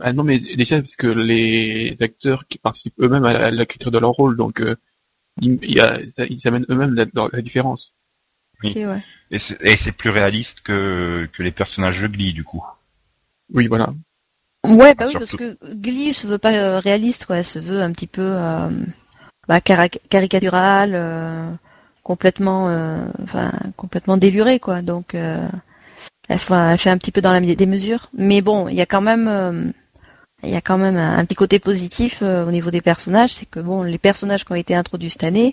[0.00, 4.10] Ah non, mais déjà parce que les acteurs qui participent eux-mêmes à l'écriture de leur
[4.10, 4.76] rôle, donc euh,
[5.40, 7.92] il il y a, ça- ils s'amènent eux-mêmes la, différence.
[8.62, 8.70] Oui.
[8.70, 9.02] Ok, ouais.
[9.30, 12.64] Et c'est plus réaliste que que les personnages de Glee, du coup.
[13.52, 13.92] Oui, voilà.
[14.64, 17.38] Ouais, bah oui, parce que Glee se veut pas réaliste, quoi.
[17.38, 18.70] Elle se veut un petit peu euh,
[19.48, 21.50] bah, cara- caricatural, euh,
[22.04, 24.82] complètement, euh, enfin, complètement déluré, quoi.
[24.82, 25.48] Donc, euh,
[26.28, 28.08] elle, fait, elle fait un petit peu dans la des mesures.
[28.16, 29.64] Mais bon, il y a quand même, euh,
[30.44, 33.34] il y a quand même un, un petit côté positif euh, au niveau des personnages,
[33.34, 35.52] c'est que bon, les personnages qui ont été introduits cette année,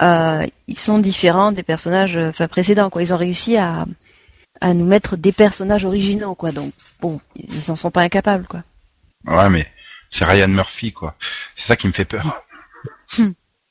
[0.00, 3.02] ils sont différents des personnages, enfin précédents, quoi.
[3.02, 3.86] Ils ont réussi à
[4.60, 6.52] à nous mettre des personnages originaux, quoi.
[6.52, 8.62] Donc, bon, ils en sont pas incapables, quoi.
[9.26, 9.66] Ouais, mais
[10.10, 11.16] c'est Ryan Murphy, quoi.
[11.56, 12.42] C'est ça qui me fait peur.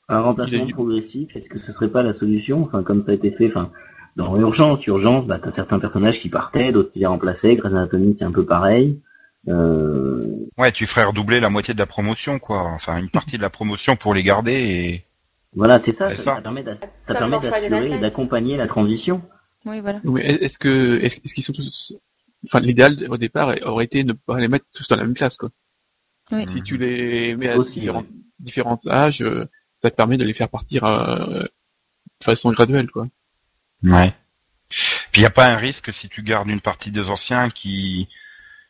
[0.08, 2.62] Un remplacement progressif, est-ce que ce serait pas la solution?
[2.62, 3.70] Enfin, comme ça a été fait, enfin,
[4.16, 7.56] dans Urgence, Urgence, bah, t'as certains personnages qui partaient, d'autres qui les remplaçaient.
[7.56, 9.00] Grey's Anatomy, c'est un peu pareil.
[9.48, 12.62] Euh, Ouais, tu ferais redoubler la moitié de la promotion, quoi.
[12.62, 15.04] Enfin, une partie de la promotion pour les garder et.
[15.52, 16.34] voilà, c'est ça, ça, ça.
[16.36, 16.74] ça permet ça
[17.14, 19.22] d'assurer et d'accompagner la transition.
[19.64, 20.00] Oui, voilà.
[20.04, 21.94] Oui, est-ce que est-ce est-ce qu'ils sont tous
[22.46, 25.14] enfin l'idéal au départ aurait été de ne pas les mettre tous dans la même
[25.14, 25.48] classe quoi.
[26.30, 26.46] Oui.
[26.52, 28.06] Si tu les mets à Aussi, différents, ouais.
[28.40, 29.46] différents âges, euh,
[29.84, 33.06] ça te permet de les faire partir euh, de façon graduelle quoi.
[33.82, 34.14] Ouais.
[35.12, 38.08] Puis y a pas un risque si tu gardes une partie des anciens qui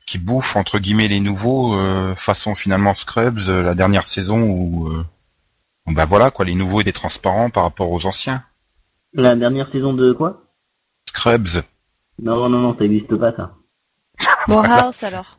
[0.07, 4.89] qui bouffent entre guillemets les nouveaux euh, façon finalement Scrubs euh, la dernière saison où
[4.89, 5.07] euh,
[5.87, 8.43] bah voilà quoi les nouveaux étaient transparents par rapport aux anciens.
[9.13, 10.43] La dernière saison de quoi?
[11.09, 11.63] Scrubs.
[12.21, 13.53] Non, non, non, ça n'existe pas, ça.
[14.49, 15.39] Bon, House, alors.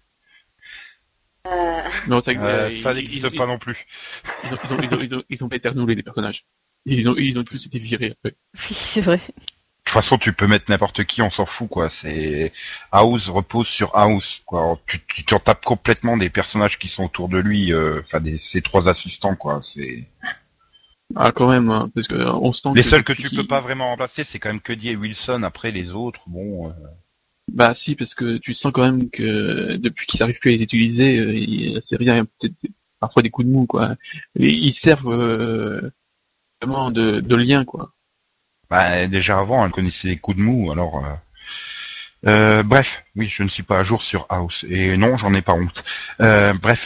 [1.46, 2.36] Euh, Non, ça, Euh,
[2.70, 3.86] euh, ça ils- n'existe ils- pas non plus.
[4.44, 6.44] Ils ont, ils ont, ils ont, ils ont, ils ont pas été renouvelés les personnages.
[6.86, 8.36] Ils ont, ils ont tous été virés après.
[8.54, 9.18] Oui, c'est vrai.
[9.18, 11.90] De toute façon, tu peux mettre n'importe qui, on s'en fout, quoi.
[11.90, 12.52] C'est
[12.92, 14.80] House repose sur House, quoi.
[14.88, 18.38] Tu, tu t'en tapes complètement des personnages qui sont autour de lui, euh, enfin des
[18.40, 19.62] ses trois assistants, quoi.
[19.64, 20.08] C'est
[21.16, 23.90] Ah, quand même, hein, parce que on sent les seuls que tu peux pas vraiment
[23.90, 25.44] remplacer, c'est quand même Cuddy et Wilson.
[25.44, 26.70] Après les autres, bon.
[26.70, 26.74] euh,
[27.52, 30.64] Bah si, parce que tu sens quand même que depuis qu'ils arrivent plus à les
[30.64, 32.56] utiliser, euh, série a peut-être
[33.00, 33.96] parfois des coups de mou, quoi.
[34.40, 35.92] Et ils servent euh,
[36.62, 37.92] vraiment de, de lien, quoi.
[38.70, 41.06] Bah, déjà avant, elle connaissait les coups de mou, alors...
[41.06, 41.14] euh,
[42.28, 44.66] euh, bref, oui, je ne suis pas à jour sur House.
[44.68, 45.84] Et non, j'en ai pas honte.
[46.22, 46.80] Euh, bref.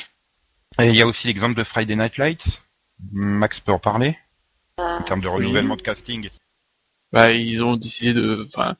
[0.79, 2.61] Il y a aussi l'exemple de Friday Night Lights.
[3.13, 4.17] Max peut en parler
[4.77, 6.27] En termes de c'est- renouvellement de casting.
[7.13, 8.75] Bah ils ont décidé de, enfin,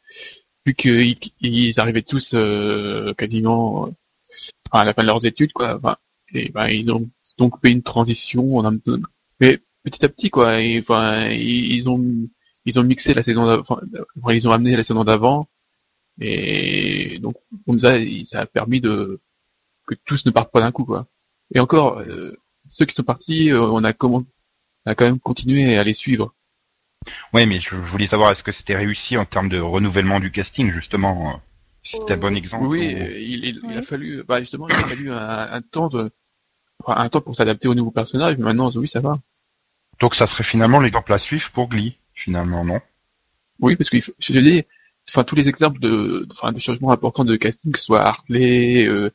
[0.66, 3.92] vu qu'ils ils arrivaient tous euh, quasiment euh,
[4.72, 5.78] à la fin de leurs études, quoi.
[5.78, 5.98] Enfin,
[6.34, 9.00] et bah ils ont donc fait une transition en un peu,
[9.40, 10.62] mais petit à petit, quoi.
[10.62, 12.04] Et enfin, ils, ont
[12.66, 13.80] ils ont mixé la saison d'avant,
[14.30, 15.48] ils ont amené la saison d'avant,
[16.20, 19.20] et donc comme ça, ça a permis de
[19.88, 21.08] que tous ne partent pas d'un coup, quoi.
[21.54, 22.38] Et encore, euh,
[22.70, 24.24] ceux qui sont partis, euh, on a comment,
[24.86, 26.34] on a quand même continué à les suivre.
[27.34, 30.72] Oui, mais je, voulais savoir, est-ce que c'était réussi en termes de renouvellement du casting,
[30.72, 31.38] justement euh,
[31.84, 34.88] Si c'était un bon exemple Oui, ou- euh, il, a fallu, bah justement, il a
[34.88, 35.18] fallu un,
[35.54, 36.12] un temps de,
[36.84, 39.20] enfin, un temps pour s'adapter aux nouveaux personnages, mais maintenant, oui, ça va.
[40.00, 42.80] Donc ça serait finalement l'exemple à suivre pour Glee, finalement, non?
[43.60, 44.64] Oui, parce que je te dis,
[45.10, 48.88] enfin, tous les exemples de, enfin, de changements importants de casting, que ce soit Hartley,
[48.88, 49.10] euh,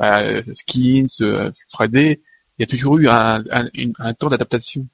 [0.00, 2.20] euh, Skins, euh, Friday,
[2.58, 4.86] il y a toujours eu un, un, une- un temps d'adaptation.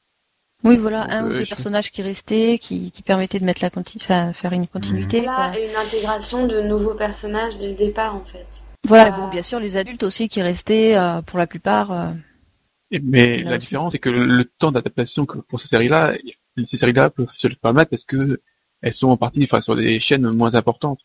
[0.65, 3.63] Oui, voilà, Donc, un ou euh, deux personnages qui restaient, qui, qui permettaient de mettre
[3.63, 5.21] la enfin, faire une continuité.
[5.21, 5.59] Là, quoi.
[5.61, 8.47] et une intégration de nouveaux personnages dès le départ, en fait.
[8.87, 11.93] Voilà, bon, bien sûr, les adultes aussi qui restaient, euh, pour la plupart.
[11.93, 12.11] euh,
[12.91, 13.67] Et- Mais Là la aussi.
[13.67, 16.15] différence, c'est que le, le temps d'adaptation que pour ces séries-là,
[16.67, 18.41] ces séries-là peuvent se le permettre parce que
[18.83, 21.01] elles sont en partie, enfin, sur des chaînes moins importantes.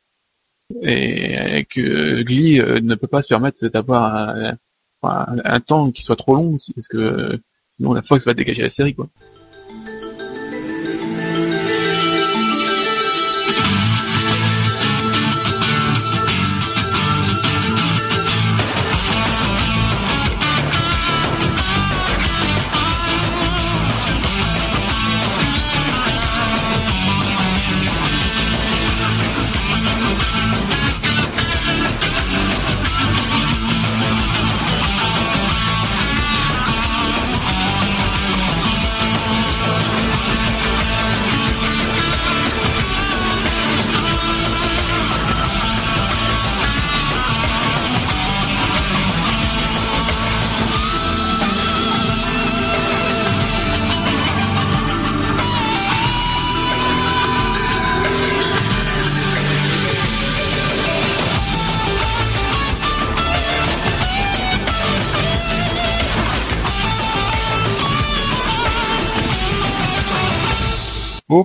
[0.83, 4.57] Et que Glee euh, ne peut pas se permettre d'avoir un,
[5.03, 7.39] un, un temps qui soit trop long, parce que
[7.77, 9.07] sinon la Fox va dégager la série, quoi.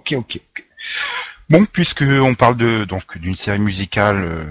[0.05, 0.65] Ok, ok, ok.
[1.49, 4.45] Bon, puisque on parle de donc d'une série musicale, euh,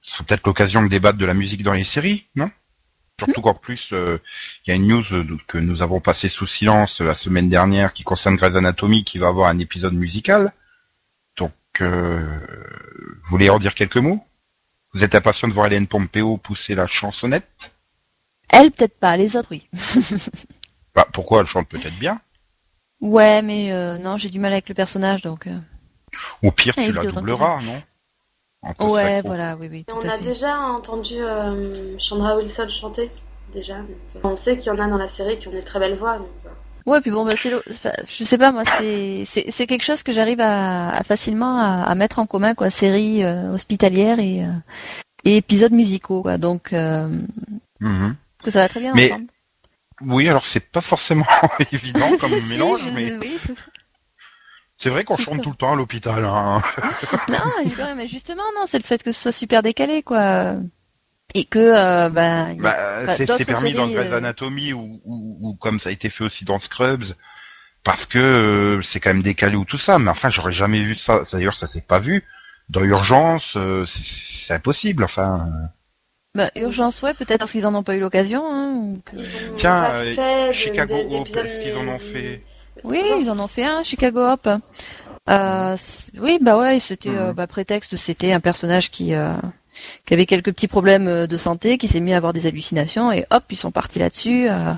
[0.00, 2.50] ce serait peut-être l'occasion de débattre de la musique dans les séries, non?
[3.18, 4.18] Surtout qu'en plus, euh,
[4.64, 7.92] il y a une news euh, que nous avons passée sous silence la semaine dernière
[7.92, 10.52] qui concerne Grey's Anatomy qui va avoir un épisode musical.
[11.36, 12.38] Donc, euh,
[13.22, 14.24] vous voulez en dire quelques mots?
[14.94, 17.48] Vous êtes impatient de voir Hélène Pompeo pousser la chansonnette?
[18.48, 19.68] Elle, peut-être pas, les autres, oui.
[20.94, 22.20] bah, Pourquoi elle chante peut-être bien?
[23.04, 25.46] Ouais, mais euh, non, j'ai du mal avec le personnage, donc...
[25.46, 25.58] euh,
[26.42, 27.82] Au pire, Ah, tu la autant que doubleras, non?
[28.86, 29.28] Ouais, sacro.
[29.28, 30.24] voilà, oui, oui, tout on à a fait.
[30.24, 33.10] déjà entendu euh, Chandra Wilson chanter,
[33.52, 33.76] déjà.
[33.80, 35.78] donc, euh, on sait qu'il y en a dans la série qui ont des très
[35.78, 36.16] belles voix.
[36.16, 36.48] Donc, euh,
[36.86, 40.12] Ouais, puis bon, bah, c'est, enfin, je sais pas, moi, c'est, c'est, quelque chose que
[40.12, 44.48] j'arrive à, à facilement à, à mettre en commun, quoi, séries euh, hospitalières et, euh,
[45.24, 46.38] et épisodes musicaux, quoi.
[46.38, 47.08] Donc, euh,
[47.80, 48.16] Mhm.
[48.42, 49.26] que ça va très bien Mais- ensemble.
[50.00, 51.26] Oui, alors c'est pas forcément
[51.72, 53.38] évident comme mélange, mais oui,
[54.78, 56.24] c'est vrai qu'on chante tout le temps à l'hôpital.
[56.24, 56.62] Hein.
[57.28, 57.38] non,
[57.96, 60.56] mais justement, non, c'est le fait que ce soit super décalé, quoi.
[61.34, 65.54] Et que, euh, ben, Bah, Bah, c'est permis dans Grey's euh, Anatomy ou, ou, ou
[65.54, 67.14] comme ça a été fait aussi dans Scrubs,
[67.82, 69.98] parce que euh, c'est quand même décalé ou tout ça.
[69.98, 71.22] Mais enfin, j'aurais jamais vu ça.
[71.32, 72.24] D'ailleurs, ça s'est pas vu.
[72.68, 75.04] Dans Urgence, euh, c'est impossible.
[75.04, 75.48] Enfin,
[76.34, 79.16] bah, urgence, ouais, peut-être parce qu'ils en ont pas eu l'occasion, hein, ou que-
[79.56, 82.42] Tiens, pas euh, fait Chicago de- Hope, d'épisodes est-ce qu'ils en ont fait
[82.82, 84.48] Oui, ils en ont fait un, Chicago Hop.
[85.30, 89.32] Euh, c- oui, bah ouais, c'était euh, bah, prétexte, c'était un personnage qui euh,
[90.04, 93.24] qui avait quelques petits problèmes de santé, qui s'est mis à avoir des hallucinations et
[93.30, 94.72] hop, ils sont partis là-dessus euh,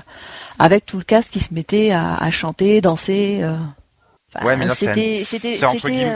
[0.57, 3.39] avec tout le cast qui se mettait à, à chanter, danser.
[3.43, 3.57] euh.
[4.33, 6.13] Enfin, Ouais, mais là, c'est un- c'était c'était c'est entre c'était guillemets-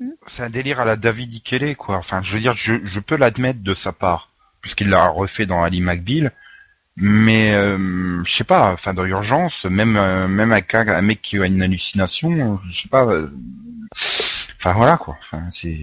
[0.00, 1.96] euh, c'est un délire à la David Ikele, quoi.
[1.98, 4.28] Enfin, je veux dire, je, je peux l'admettre de sa part,
[4.64, 6.32] puisqu'il l'a refait dans Ali McBeal.
[6.96, 11.20] Mais euh, je sais pas, enfin dans Urgence, même euh, même avec un, un mec
[11.20, 13.04] qui a une hallucination, je sais pas.
[13.04, 13.28] euh,
[14.58, 15.16] Enfin voilà quoi.
[15.26, 15.76] Enfin c'est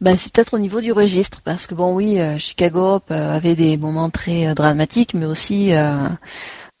[0.00, 3.54] Bah, c'est peut-être au niveau du registre, parce que bon, oui, euh, Chicago euh, avait
[3.56, 5.72] des moments très dramatiques, mais aussi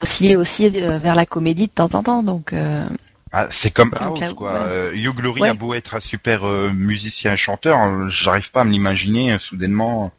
[0.02, 2.22] oscillait aussi vers la comédie de temps en temps.
[2.22, 2.86] Donc, euh,
[3.32, 4.50] Ah, c'est comme House, là, quoi.
[4.52, 4.66] voilà.
[4.66, 5.48] Euh, Hugh Glory Ouais.
[5.48, 10.12] a beau être un super musicien et chanteur, euh, j'arrive pas à me l'imaginer soudainement.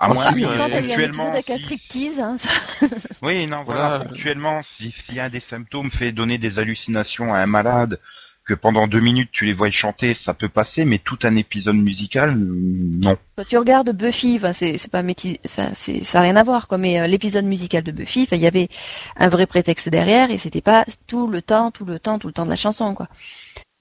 [0.00, 2.20] À moins ah, que, oui, pourtant, t'as eu un ponctuellement, épisode avec un si- striptease.
[2.20, 2.36] Hein,
[3.22, 4.04] Oui, non, voilà, Voilà.
[4.06, 8.00] ponctuellement, si, si un des symptômes fait donner des hallucinations à un malade,
[8.46, 11.76] que pendant deux minutes tu les vois chanter, ça peut passer, mais tout un épisode
[11.76, 13.16] musical, euh, non.
[13.36, 15.02] Quand tu regardes Buffy, c'est c'est pas
[15.74, 16.78] c'est ça a rien à voir quoi.
[16.78, 18.68] Mais euh, l'épisode musical de Buffy, il y avait
[19.16, 22.32] un vrai prétexte derrière et c'était pas tout le temps, tout le temps, tout le
[22.32, 23.08] temps de la chanson quoi.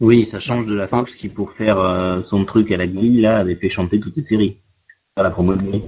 [0.02, 2.88] Oui, ça change de la fin parce qu'il pour faire euh, son truc à la
[2.88, 4.58] grille là avait fait chanter toutes ses séries
[5.16, 5.82] à la promo de.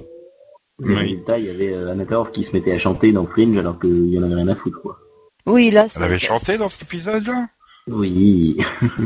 [0.78, 1.00] Le Oui.
[1.00, 3.78] résultat, il y avait euh, Anna Torv qui se mettait à chanter dans Fringe alors
[3.78, 4.98] qu'il y en avait rien à foutre quoi.
[5.46, 7.48] Oui, là, Elle c'est- avait c'est- chanté dans cet épisode-là
[7.88, 8.56] Oui.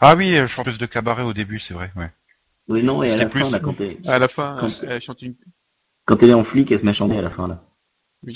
[0.00, 2.10] Ah oui, euh, chanteuse de cabaret au début, c'est vrai, ouais.
[2.68, 4.84] oui non et à C'était la plus- fin là quand elle, À la fin, Quand-
[4.88, 5.34] elle chante une.
[6.06, 7.62] quand elle est en flic, elle se met à chanter à la fin là.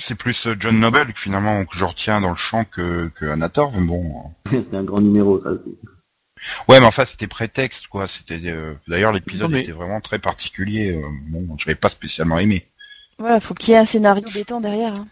[0.00, 3.80] C'est plus euh, John Noble que finalement que je retiens dans le chant que, que
[3.80, 4.24] bon.
[4.50, 5.76] C'était un grand numéro ça aussi.
[6.68, 8.06] Ouais, mais enfin, c'était prétexte, quoi.
[8.08, 10.90] C'était euh, d'ailleurs l'épisode mais- était vraiment très particulier.
[10.92, 12.66] euh, bon, je l'avais pas spécialement aimé.
[13.18, 14.94] Voilà, faut qu'il y ait un scénario béton derrière.
[14.94, 15.06] hein.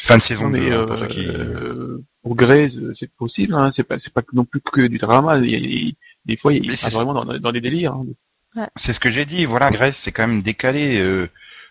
[0.00, 1.26] Fin de saison Non, mais 2, hein, euh, pour qui.
[1.26, 3.52] euh, pour Grey's, c'est possible.
[3.54, 5.38] Hein, c'est pas, c'est pas non plus que du drama.
[5.38, 7.94] Il il des fois, il c'est- vraiment dans, dans des délires.
[7.94, 8.68] Hein.
[8.76, 9.44] C'est ce que j'ai dit.
[9.44, 11.00] Voilà, Grèce, c'est quand même décalé.
[11.00, 11.28] euh,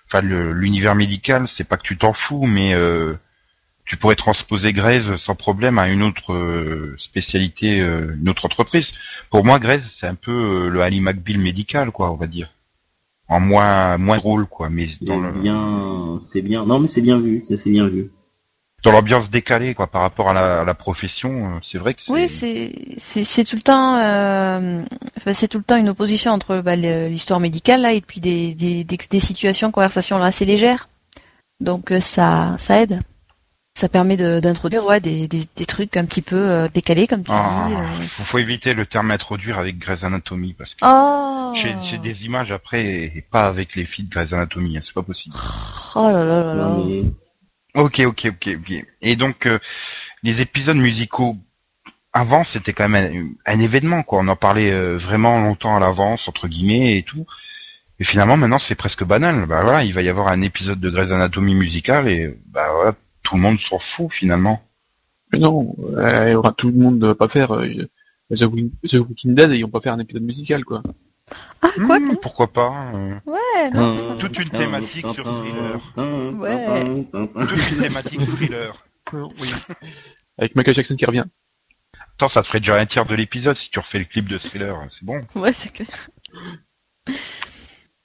[0.10, 3.14] Enfin, l'univers médical, c'est pas que tu t'en fous, mais euh,
[3.88, 8.92] tu pourrais transposer Grèce sans problème à une autre euh, spécialité, euh, une autre entreprise.
[9.32, 12.50] Pour moi, Grèce, c'est un peu euh, le Ali McBeal médical, quoi, on va dire.
[13.30, 16.66] En moins moins drôle, quoi, mais C'est dans le bien, c'est bien.
[16.66, 18.10] Non mais c'est bien vu, c'est c'est bien vu.
[18.84, 21.60] dans l'ambiance décalée, quoi, par rapport à la, à la profession.
[21.64, 22.12] C'est vrai que c'est.
[22.14, 24.82] Oui, c'est c'est c'est tout le temps, euh,
[25.18, 28.54] enfin, c'est tout le temps une opposition entre bah, l'histoire médicale là et puis des
[28.54, 30.88] des, des, des situations, conversations là, assez légères.
[31.60, 33.02] Donc ça ça aide.
[33.80, 37.24] Ça permet de- d'introduire ouais des, des des trucs un petit peu euh, décalés comme
[37.24, 37.76] tu Ah, dis.
[37.76, 38.08] euh.
[38.18, 41.54] faut, faut éviter le terme introduire avec Grey's Anatomy parce que Oh.
[41.56, 42.84] j'ai j'ai des images après
[43.16, 45.36] et pas avec les filles de Grey's Anatomy, hein, c'est pas possible.
[45.96, 46.78] Oh là là là là.
[46.88, 47.04] Mais
[47.76, 48.86] Ok, ok, ok, ok.
[49.04, 49.60] Et donc euh,
[50.24, 51.38] les épisodes musicaux
[52.14, 54.22] avant c'était quand même un, un événement quoi.
[54.24, 57.28] On en parlait euh, vraiment longtemps à l'avance entre guillemets et tout.
[58.00, 59.46] Et finalement maintenant c'est presque banal.
[59.46, 62.94] Bah voilà, il va y avoir un épisode de Grey's Anatomy musical et bah voilà
[63.28, 64.62] tout le monde s'en fout finalement.
[65.32, 67.68] Mais non, euh, enfin, tout le monde ne va pas faire euh,
[68.34, 70.82] The, Walking- The Walking Dead et ils vont pas faire un épisode musical, quoi.
[71.62, 74.16] Ah quoi Hmm, pourquoi pas euh, Ouais, non, c'est ça.
[74.18, 75.94] Toute une thématique sur thriller.
[76.40, 77.06] Ouais.
[77.12, 78.74] Toute une thématique thriller.
[79.14, 79.50] oui.
[80.38, 81.26] Avec Michael Jackson qui revient.
[82.16, 84.38] Attends, ça te ferait déjà un tiers de l'épisode si tu refais le clip de
[84.38, 85.20] thriller, c'est bon.
[85.36, 85.88] Ouais, c'est clair.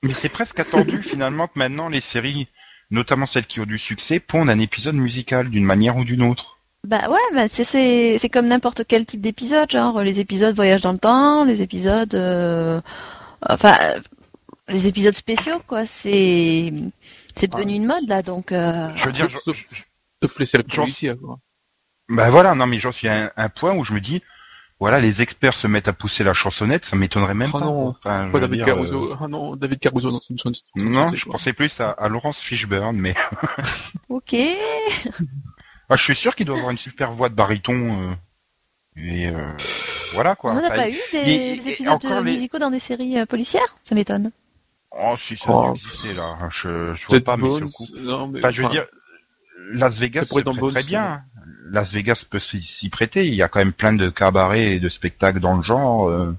[0.03, 2.49] Mais c'est presque attendu finalement que maintenant les séries,
[2.93, 6.59] notamment celles qui ont du succès, pondent un épisode musical d'une manière ou d'une autre.
[6.87, 10.81] Bah ouais, bah c'est c'est c'est comme n'importe quel type d'épisode, genre les épisodes voyage
[10.83, 12.81] dans le temps, les épisodes, euh,
[13.49, 13.75] enfin
[14.69, 15.87] les épisodes spéciaux quoi.
[15.87, 16.73] C'est
[17.37, 18.53] c'est devenu une mode là, donc.
[18.53, 18.89] Euh...
[18.97, 19.63] Je veux dire, je-
[20.23, 21.39] les J'en- policières, quoi.
[22.09, 24.21] bah voilà, non mais j'en suis à un, un point où je me dis,
[24.83, 27.65] voilà, les experts se mettent à pousser la chansonnette, ça m'étonnerait même Oh pas.
[27.65, 27.89] non.
[27.89, 29.13] Enfin, Pas David dire, Caruso.
[29.13, 30.53] euh, Ah non, David Caruso dans Simpsons.
[30.75, 33.15] Non, je pensais plus à, à Laurence Fishburne, mais
[34.09, 34.35] Ok.
[35.89, 38.11] ah, je suis sûr qu'il doit avoir une super voix de baryton.
[38.11, 38.15] euh,
[38.97, 39.53] et euh,
[40.15, 40.51] voilà quoi.
[40.51, 42.79] On n'en a Enfin, pas eu des, et- épisodes encore de les- musicaux dans des
[42.79, 43.77] séries euh, policières?
[43.85, 44.31] Ça m'étonne.
[44.91, 45.73] Oh si ça Oh.
[45.75, 47.87] exister là, je, je vois pas mais coup.
[47.97, 48.87] non, mais, Enfin je veux enfin, dire,
[49.73, 51.23] Las Vegas ça pourrait se être dans prête très Bones, bien.
[51.73, 53.27] Las Vegas peut s'y prêter.
[53.27, 56.09] Il y a quand même plein de cabarets et de spectacles dans le genre.
[56.11, 56.35] euh.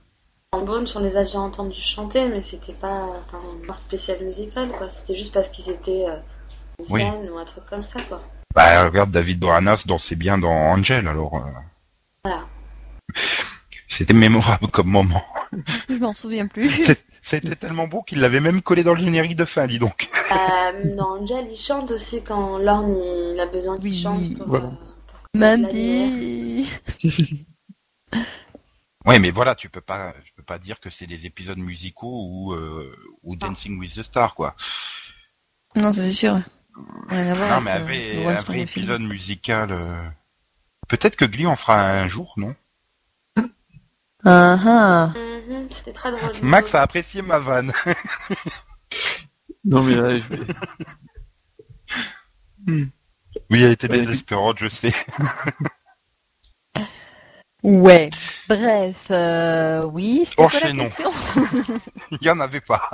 [0.51, 3.07] En Bones, on les a déjà entendus chanter, mais c'était pas
[3.67, 4.89] un spécial musical, quoi.
[4.91, 6.17] C'était juste parce qu'ils étaient euh,
[6.79, 7.01] une Oui.
[7.01, 8.21] scène ou un truc comme ça, quoi.
[8.55, 11.33] Bah regarde David Boranas dansait bien dans Angel alors.
[11.37, 11.39] euh,
[12.23, 12.41] Voilà.
[13.89, 15.23] C'était mémorable comme moment.
[15.89, 16.69] Je m'en souviens plus.
[17.23, 20.07] C'était tellement beau qu'il l'avait même collé dans le générique de fin, dis donc.
[20.31, 22.95] Euh, dans Angel, il chante aussi quand Lorne
[23.33, 24.65] il a besoin qu'il Oui, chante pour, voilà.
[24.65, 24.69] euh,
[25.33, 26.69] Mandy.
[29.05, 32.25] Ouais, mais voilà, tu peux pas, je peux pas dire que c'est des épisodes musicaux
[32.29, 34.55] ou euh, ou Dancing with the Star quoi.
[35.75, 36.39] Non, ça, c'est sûr.
[37.09, 38.59] Rien à voir Non, avec, mais un euh, vrai, le un vrai Film.
[38.85, 39.71] épisode musical.
[39.73, 40.07] euh,
[40.87, 42.55] Peut-être que Glee en fera un jour, non?
[44.23, 45.13] Ah ah.
[45.49, 46.39] Mhm, C'était très drôle.
[46.41, 47.73] Max a apprécié ma vanne.
[49.65, 50.27] Non, mais là, je
[52.67, 52.87] vais-
[53.53, 54.95] Oui, elle était désespérante, je sais.
[57.61, 58.09] Ouais.
[58.49, 60.89] Bref, euh, oui, c'était quoi la Enchaînons.
[60.89, 61.11] question?
[62.11, 62.89] Il y en avait pas.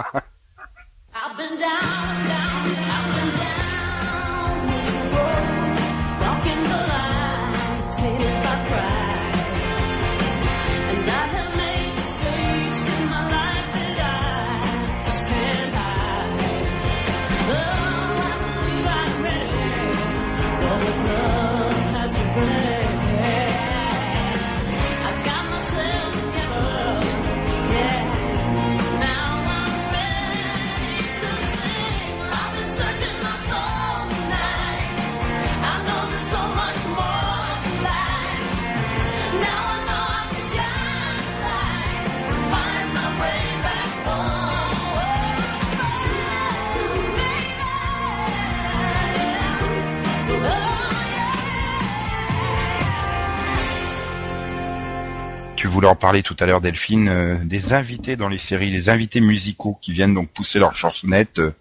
[55.70, 59.22] Voulais en parler tout à l'heure, Delphine, euh, des invités dans les séries, les invités
[59.22, 61.52] musicaux qui viennent donc pousser leur chansonnette, euh,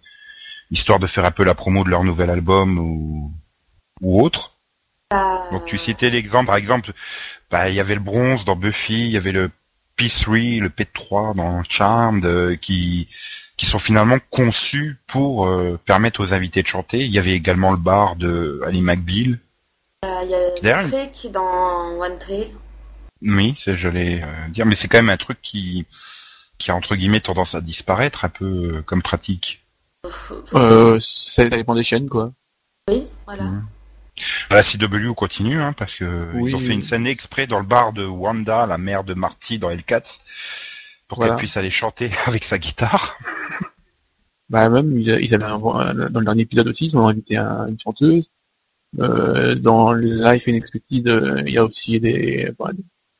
[0.70, 3.32] histoire de faire un peu la promo de leur nouvel album ou,
[4.00, 4.52] ou autre.
[5.10, 6.92] Bah, Donc tu citais l'exemple, par exemple,
[7.50, 9.50] bah, il y avait le bronze dans Buffy, il y avait le
[9.98, 13.08] P3, le P3 dans Charmed, euh, qui
[13.58, 16.98] qui sont finalement conçus pour euh, permettre aux invités de chanter.
[16.98, 19.40] Il y avait également le bar de Ali McBeal.
[20.04, 22.52] euh, Il y a D'ailleurs, Trick dans One Tree.
[23.22, 25.86] Oui, c'est je l'ai euh, dire, mais c'est quand même un truc qui
[26.58, 28.44] qui a entre guillemets tendance à disparaître un peu
[28.78, 29.60] euh, comme pratique.
[30.54, 30.98] Euh,
[31.34, 32.32] ça dépend des chaînes, quoi.
[32.88, 33.44] Oui, voilà.
[33.44, 33.64] Mhm.
[34.50, 36.50] La CW continue, hein, parce que Oui.
[36.50, 39.58] ils ont fait une scène exprès dans le bar de Wanda, la mère de Marty
[39.58, 40.02] dans L4,
[41.06, 41.32] pour Voilà.
[41.34, 43.16] qu'elle puisse aller chanter avec sa guitare.
[44.48, 47.78] Bah même, ils, avaient un, dans le dernier épisode aussi, ils ont invité un- une
[47.78, 48.30] chanteuse.
[48.98, 52.70] Euh, dans Life Unexpected, euh, il y a aussi des, bah,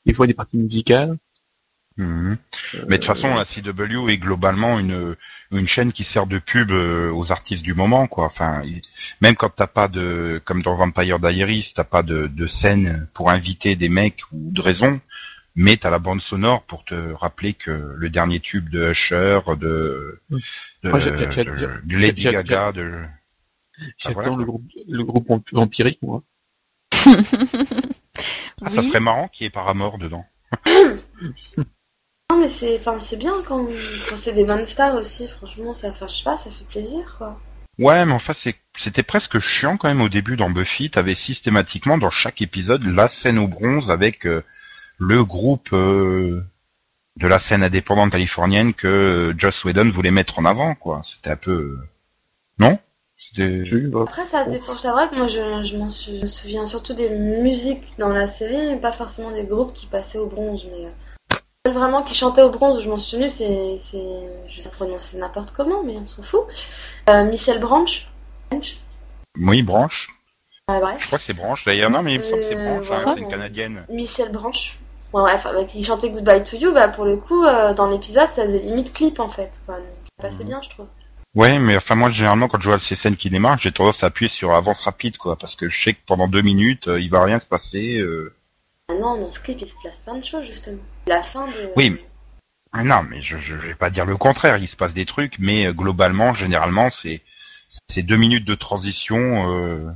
[0.07, 1.17] des, fois des parties musicales.
[1.97, 2.39] Mhm.
[2.87, 5.17] Mais de toute façon, la CW est globalement une
[5.51, 8.27] une chaîne qui sert de pub euh, aux artistes du moment, quoi.
[8.27, 8.63] Enfin,
[9.21, 13.31] même quand t'as pas de, comme dans Vampire Diaries, t'as pas de, de scène pour
[13.31, 15.01] inviter des mecs ou de raison,
[15.57, 20.21] mais t'as la bande sonore pour te rappeler que le dernier tube de Usher, de,
[20.31, 20.37] Mm.
[20.85, 23.03] de, Moi, j'ai- j'ai- de- j'ai- de Lady j'ai- Gaga, de,
[23.99, 26.23] J'attends voilà, le groupe, le groupe vamp- vampirique, moi.
[28.63, 30.25] ah, ça serait marrant qu'il y ait Paramore dedans.
[32.31, 33.67] Non, mais c'est, enfin, c'est bien quand,
[34.09, 35.29] quand c'est des bonnes stars aussi.
[35.29, 37.41] Franchement, ça, enfin, je sais pas, ça fait plaisir, quoi.
[37.79, 40.91] Ouais, mais enfin, c'est, c'était presque chiant quand même au début dans Buffy.
[40.91, 44.45] T'avais systématiquement dans chaque épisode la scène au bronze avec euh,
[44.99, 46.45] le groupe euh,
[47.17, 51.03] de la scène indépendante californienne que euh, Joss Whedon voulait mettre en avant, quoi.
[51.05, 51.79] C'était un peu,
[52.59, 52.79] non?
[53.37, 54.77] Oui, bah, Après, ça dépend.
[54.79, 58.09] C'est vrai que moi, je, je m'en sou- je me souviens surtout des musiques dans
[58.09, 60.67] la série, mais pas forcément des groupes qui passaient au bronze.
[60.71, 64.03] Mais euh, celle vraiment qui chantait au bronze, je m'en souvenue, c'est, c'est,
[64.49, 66.43] je sais prononcer n'importe comment, mais on s'en fout.
[67.11, 68.07] Euh, Michel Branch.
[68.51, 68.77] Branch.
[69.39, 70.09] Oui, Branche.
[70.71, 71.01] Ouais, bref.
[71.01, 71.91] Je crois que c'est Branche d'ailleurs.
[71.91, 72.91] Non, mais il me semble que c'est Euh, Branche.
[72.91, 73.15] hein, voilà.
[73.15, 73.85] c'est une canadienne.
[73.89, 74.79] Michel Branch.
[75.13, 78.31] Ouais, bref, euh, qui chantait Goodbye to You, bah pour le coup, euh, dans l'épisode,
[78.31, 79.61] ça faisait limite clip en fait.
[79.65, 79.77] Quoi.
[79.77, 79.85] Donc,
[80.21, 80.49] ça passait Mhm.
[80.51, 80.87] bien, je trouve.
[81.39, 84.09] Ouais, mais enfin moi généralement quand je vois ces scènes qui démarrent, j'ai tendance à
[84.09, 87.11] appuyer sur avance rapide, quoi, parce que je sais que pendant deux minutes, euh, il
[87.11, 87.99] va rien se passer.
[87.99, 88.35] euh,
[88.89, 90.83] Ah non, dans ce clip, il se place plein de choses, justement.
[91.07, 91.71] La fin de.
[91.77, 92.05] Oui, mais-
[92.73, 94.57] Ah Non, mais je, je vais pas dire le contraire.
[94.57, 97.23] Il se passe des trucs, mais euh, globalement, généralement, c'est
[97.89, 99.17] c'est deux minutes de transition.
[99.55, 99.89] Euh,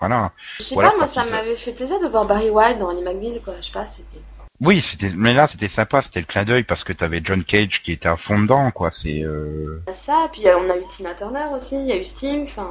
[0.00, 0.32] voilà.
[0.58, 3.04] Je sais Voilà, pas, moi, ça m'avait fait plaisir de voir Barry White dans Annie
[3.04, 3.54] McBeal, quoi.
[3.60, 4.20] Je sais pas, c'était.
[4.60, 5.10] Oui, c'était.
[5.14, 6.00] Mais là, c'était sympa.
[6.02, 8.90] C'était le clin d'œil parce que t'avais John Cage qui était à fond dedans, quoi.
[8.90, 9.22] C'est.
[9.22, 12.44] Euh, Ça, puis euh, on a eu Tina Turner aussi, il y a eu Sting,
[12.44, 12.70] enfin.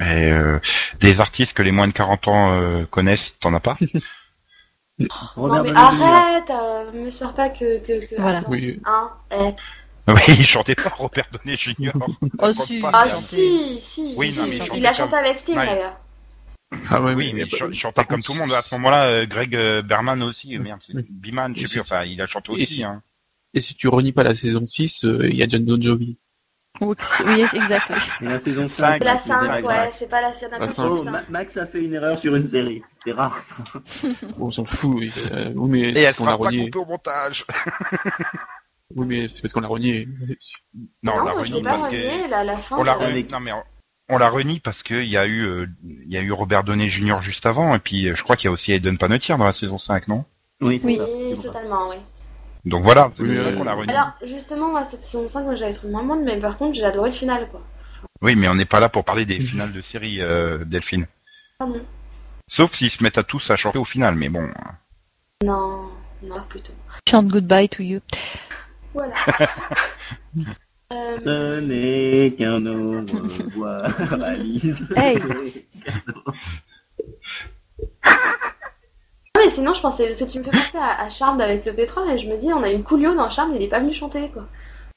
[0.00, 0.58] et, euh,
[1.00, 3.76] des artistes que les moins de 40 ans euh, connaissent, t'en as pas?
[5.36, 7.78] Robert non, mais arrête, euh, me sors pas que.
[7.84, 8.38] que, que Voilà.
[8.38, 8.50] attends.
[8.50, 8.80] oui.
[8.84, 9.54] Hein, eh.
[10.06, 11.92] Oui, il chantait pas Robert Downey Jr.
[12.38, 12.82] Oh, si.
[12.92, 13.16] Ah, ça.
[13.16, 14.56] si, si, Oui, si, non, mais si.
[14.58, 15.66] il chantait il a comme- chanté avec Sting Ouais.
[15.66, 15.96] d'ailleurs.
[16.90, 18.52] Ah ouais, Oui, mais mais il chan- il chantait comme tout le monde.
[18.52, 20.56] À ce moment-là, euh, Greg euh, Berman aussi.
[20.56, 21.06] euh, Merde, c'est Oui.
[21.10, 21.80] Biman, je sais plus.
[21.80, 22.66] Enfin, il a chanté et aussi.
[22.66, 23.02] si- Hein.
[23.54, 26.16] Et si tu renies pas la saison 6, euh, il y a John Bon Jovi.
[26.80, 27.88] Oui, oui, exact.
[27.90, 27.96] oui.
[28.22, 28.76] Et la saison Cinq.
[28.76, 28.98] 5.
[28.98, 30.48] C'est la c'est 5, direct, ouais, c'est pas la ça,
[30.78, 32.82] Oh, Max a fait une erreur sur une série.
[33.04, 34.08] C'est rare ça.
[34.40, 34.92] On s'en fout.
[34.96, 36.64] oui, euh, oui, mais Et elle qu'on l'a sera pas renié.
[36.70, 37.46] coupée au montage.
[38.96, 40.08] Oui, mais c'est parce qu'on l'a renié.
[41.02, 42.76] Non, on Non, l'a l'ai renie pas parce que renié, la, la fin.
[42.76, 43.26] on l'a renie.
[43.30, 43.52] Non mais
[44.08, 46.64] on, l'a renie parce que il y a eu euh, il y a eu Robert
[46.64, 47.20] Downey Jr.
[47.20, 49.52] juste avant et puis euh, je crois qu'il y a aussi Aiden Panettiere dans la
[49.52, 50.24] saison 5, non?
[50.60, 50.96] Oui, Oui.
[50.96, 51.06] ça.
[51.42, 51.96] Totalement, oui.
[52.64, 53.92] Donc voilà, c'est Oui, pour ça qu'on l'a renie.
[53.92, 56.84] Alors, justement, moi, cette saison 5, moi, j'avais trouvé moins bonne, mais par contre, j'ai
[56.84, 57.60] adoré le final, quoi.
[58.22, 61.06] Oui, mais on n'est pas là pour parler des finales de série, euh, Delphine.
[61.60, 61.82] Ah non.
[62.48, 64.48] Sauf s'ils se mettent à tous à chanter au final, mais bon.
[65.44, 65.90] Non,
[66.22, 66.72] noir plutôt.
[67.08, 68.00] Chante Goodbye to You.
[68.94, 69.14] Voilà.
[70.92, 74.82] Euh, Ce n'est qu'un au revoir, Alice.
[74.96, 75.18] Hey.
[79.36, 81.64] Non, mais sinon, je pensais, parce que tu me fais penser à, à Charmed avec
[81.64, 83.80] le pétrole, et je me dis, on a eu Coolio dans Charmed, il est pas
[83.80, 84.46] venu chanter, quoi.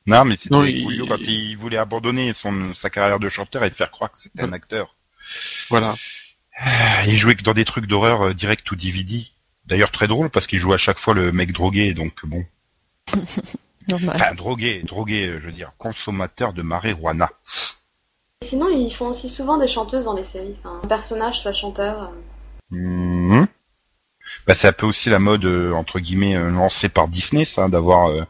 [0.06, 3.72] Non, mais c'était Coolio il- quand il voulait abandonner son, sa carrière de chanteur et
[3.72, 4.96] faire croire que c'était un acteur.
[5.70, 5.96] Voilà.
[6.60, 9.24] Ah, Il jouait que dans des trucs d'horreur euh, direct ou DVD.
[9.66, 12.46] D'ailleurs très drôle parce qu'il joue à chaque fois le mec drogué, donc bon.
[13.88, 14.16] Normal.
[14.16, 17.30] Enfin, drogué, drogué, euh, je veux dire, consommateur de marijuana.
[18.44, 20.56] Sinon, ils font aussi souvent des chanteuses dans les séries.
[20.60, 22.12] Enfin, un personnage soit chanteur.
[22.70, 23.48] Mhm.
[24.46, 27.68] Bah, c'est un peu aussi la mode, euh, entre guillemets, euh, lancée par Disney, ça,
[27.68, 28.24] d'avoir euh,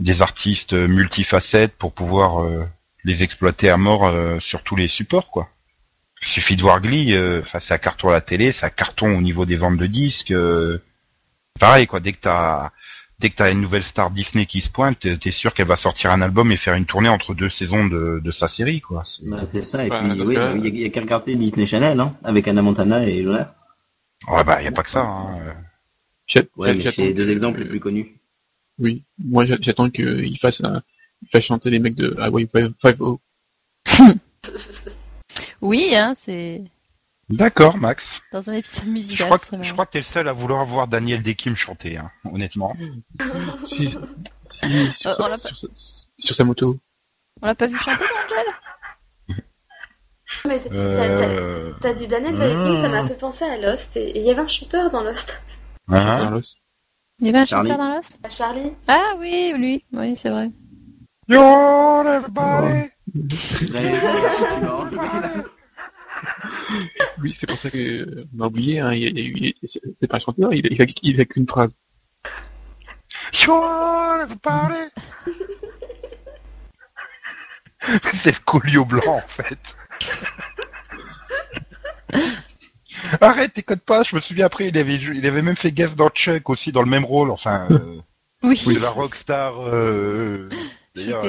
[0.00, 2.66] des artistes euh, multifacettes pour pouvoir euh,
[3.04, 5.48] les exploiter à mort euh, sur tous les supports, quoi.
[6.22, 8.70] Il suffit de voir Glee, euh, enfin, c'est un carton à la télé, c'est un
[8.70, 10.32] carton au niveau des ventes de disques.
[10.32, 10.82] euh,
[11.58, 12.70] pareil, quoi, dès que t'as
[13.20, 16.10] dès que t'as une nouvelle star Disney qui se pointe, t'es sûr qu'elle va sortir
[16.10, 19.02] un album et faire une tournée entre deux saisons de, de sa série, quoi.
[19.04, 21.00] C'est- Bah, c'est ça, et puis parce oui, que- il y a, il a qu'à
[21.02, 23.54] regarder Disney Channel, hein, avec Anna Montana et Jonas.
[24.28, 25.38] Ouais, bah, y a pas que ça, hein.
[26.56, 28.14] Ouais, mais c'est les deux exemples les plus connus.
[28.78, 29.02] Oui.
[29.18, 30.80] Moi, j'a- j'attends qu'il fasse un,
[31.22, 32.48] il fasse chanter les mecs de Highway
[32.82, 32.96] 5
[35.60, 36.62] Oui, hein, c'est
[37.30, 38.20] D'accord, Max.
[38.32, 39.26] dans un épisode Je musical.
[39.26, 41.96] crois, que, serait je crois que t'es le seul à vouloir voir Daniel Dekim chanter,
[41.96, 42.74] hein, honnêtement.
[43.68, 43.88] si, si,
[44.98, 45.66] sur, Euh, sa, l'a pas- sur, sa,
[46.18, 46.76] sur sa moto.
[47.40, 48.46] On l'a pas vu chanter dans Angel
[50.46, 51.72] Mais t'as- Euh...
[51.80, 54.48] t'as dit Daniel Day ça m'a fait penser à Lost, et il y avait un
[54.48, 55.40] chanteur dans Lost.
[55.88, 56.56] dans Lost.
[57.20, 57.70] Il y avait un Charlie.
[57.70, 58.18] chanteur dans Lost?
[58.24, 58.72] À Charlie.
[58.88, 59.84] Ah oui, lui.
[59.92, 60.50] Oui, c'est vrai.
[61.28, 61.40] Yo,
[62.08, 62.90] everybody!
[67.22, 68.80] Oui, c'est pour ça que euh, on a oublié.
[68.80, 69.54] Hein, il, il, il-
[70.00, 71.76] c'est pas un chanteur, il, il, a, il a qu'une phrase.
[78.22, 79.58] C'est le collier blanc, en fait.
[83.20, 86.08] Arrête, t'écoutes pas, je me souviens après, il avait, il avait même fait guest dans
[86.08, 87.98] Chuck aussi, dans le même rôle, enfin, euh,
[88.42, 88.62] Oui.
[88.66, 90.48] de la rockstar, euh,
[90.94, 91.22] d'ailleurs,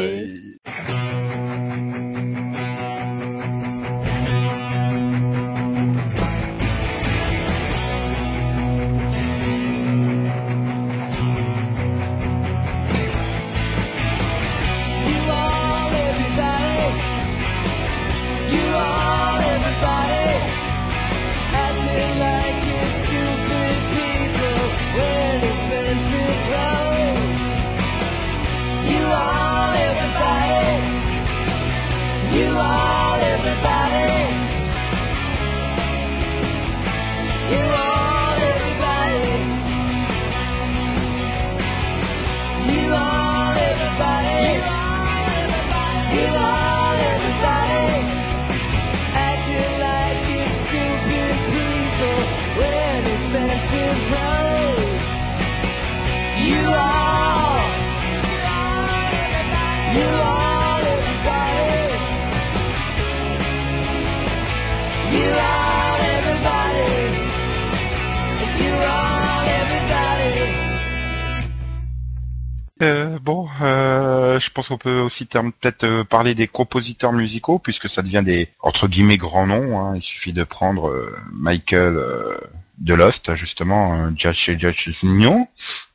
[72.81, 77.89] Euh, bon, euh, je pense qu'on peut aussi peut-être euh, parler des compositeurs musicaux, puisque
[77.89, 79.79] ça devient des entre guillemets grands noms.
[79.79, 79.95] hein.
[79.95, 82.37] Il suffit de prendre euh, Michael euh,
[82.79, 85.47] de Lost, justement, euh, Giacchino.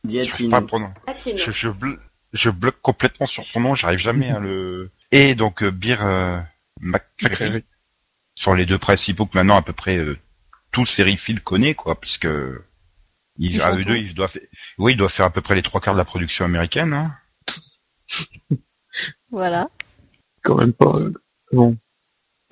[0.05, 0.47] Je
[0.81, 0.87] le.
[1.53, 1.99] Je, bl-
[2.33, 4.91] je bloque complètement sur son nom, j'arrive jamais à le.
[5.11, 6.39] Et donc euh, Beer euh,
[6.81, 7.65] McCreary,
[8.37, 10.19] sur les deux principaux que maintenant à peu près euh,
[10.73, 12.29] tout Serifil connaît, quoi, puisque
[13.39, 13.89] ils, Ils à font eux tout.
[13.89, 14.39] deux, ils doivent,
[14.79, 16.93] oui, ils doivent faire à peu près les trois quarts de la production américaine.
[16.93, 17.13] Hein.
[19.31, 19.69] Voilà.
[20.43, 20.97] Quand même pas.
[20.97, 21.13] euh,
[21.53, 21.77] bon.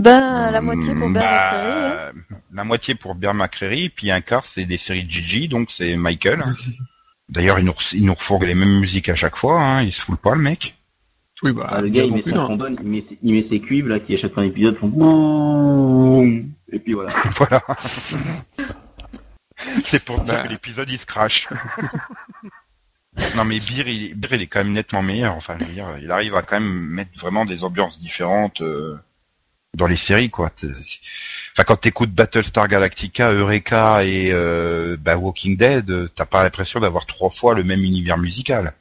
[0.03, 2.37] Ben, la moitié pour Bear bah, McCreary, hein.
[2.53, 5.97] La moitié pour Bear McCreary, puis un quart c'est des séries de Gigi, donc c'est
[5.97, 6.43] Michael.
[6.43, 6.55] hein.
[7.31, 9.83] D'ailleurs, il nous, il nous refourgue les mêmes musiques à chaque fois, hein.
[9.83, 10.75] il se fout pas le mec.
[11.43, 13.61] Oui, bah, Ah, le gars, il met sa trombone, il met, ses, il met ses
[13.61, 16.51] cuivres, là, qui à chaque fin d'épisode font boum.
[16.73, 17.15] Et puis voilà.
[17.39, 17.63] Voilà.
[19.85, 20.43] c'est pour dire Bah.
[20.45, 21.49] que l'épisode il se crache.
[23.37, 25.35] non mais Beer il, Beer, il est quand même nettement meilleur.
[25.35, 28.99] Enfin, je veux dire, il arrive à quand même mettre vraiment des ambiances différentes euh,
[29.75, 30.51] dans les séries, quoi.
[30.63, 37.07] Enfin, quand t'écoutes Battlestar Galactica, Eureka et euh, bah, Walking Dead, t'as pas l'impression d'avoir
[37.07, 38.75] trois fois le même univers musical.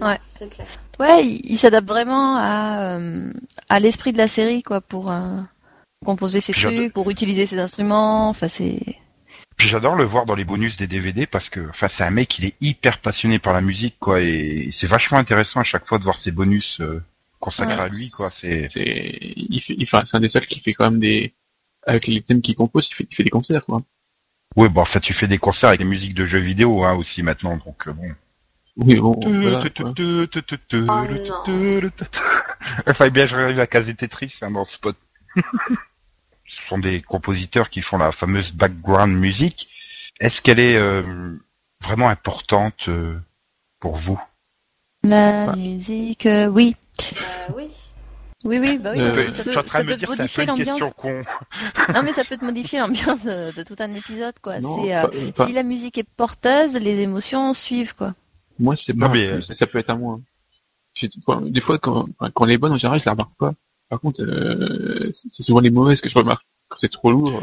[0.00, 0.16] Ouais.
[0.20, 0.66] C'est clair.
[0.98, 3.32] Ouais, il, il s'adapte vraiment à, euh,
[3.68, 5.40] à l'esprit de la série, quoi, pour euh,
[6.04, 8.28] composer ses Puis trucs, pour utiliser ses instruments.
[8.30, 8.80] Enfin, c'est.
[9.60, 12.38] Puis j'adore le voir dans les bonus des DVD parce que, enfin, c'est un mec,
[12.38, 15.98] il est hyper passionné par la musique, quoi, et c'est vachement intéressant à chaque fois
[15.98, 17.02] de voir ces bonus euh,
[17.40, 17.80] consacrés Ouais.
[17.82, 18.30] à lui, quoi.
[18.30, 21.34] C'est, C'est, il fait, il fait- c'est un des seuls qui fait quand même des,
[21.86, 23.82] avec les thèmes qu'il compose, il fait, il fait des concerts, quoi.
[24.56, 26.94] ouais, bon, en fait, tu fais des concerts avec des musiques de jeux vidéo, hein,
[26.94, 28.14] aussi maintenant, donc euh, bon.
[28.78, 29.62] Oui, bon, voilà,
[33.10, 34.96] bien j'arrive à caser Tetris hein, dans ce spot.
[36.50, 39.68] ce sont des compositeurs qui font la fameuse background music.
[40.20, 41.36] Est-ce qu'elle est euh,
[41.82, 43.18] vraiment importante euh,
[43.80, 44.20] pour vous?
[45.02, 45.56] La Bah.
[45.56, 46.76] musique, euh, oui.
[47.54, 47.68] Oui.
[48.42, 50.46] Oui, oui, bah oui, Euh, parce que Je ça peut, ça me peut dire modifier
[50.46, 50.80] l'ambiance.
[51.94, 54.60] Non, mais ça peut te modifier l'ambiance de, de tout un épisode, quoi.
[54.60, 58.14] Non, C'est, euh, pas- pas- si la musique est porteuse, les émotions suivent, quoi.
[58.58, 60.18] Moi, c'est Non, pas, mais, euh, ça, peut être à moi.
[61.42, 63.52] Des fois, quand, quand elle est bonne, en général, je la remarque pas.
[63.90, 66.44] Par contre, euh, c'est souvent les mauvaises que je remarque.
[66.68, 67.42] Quand c'est trop lourd,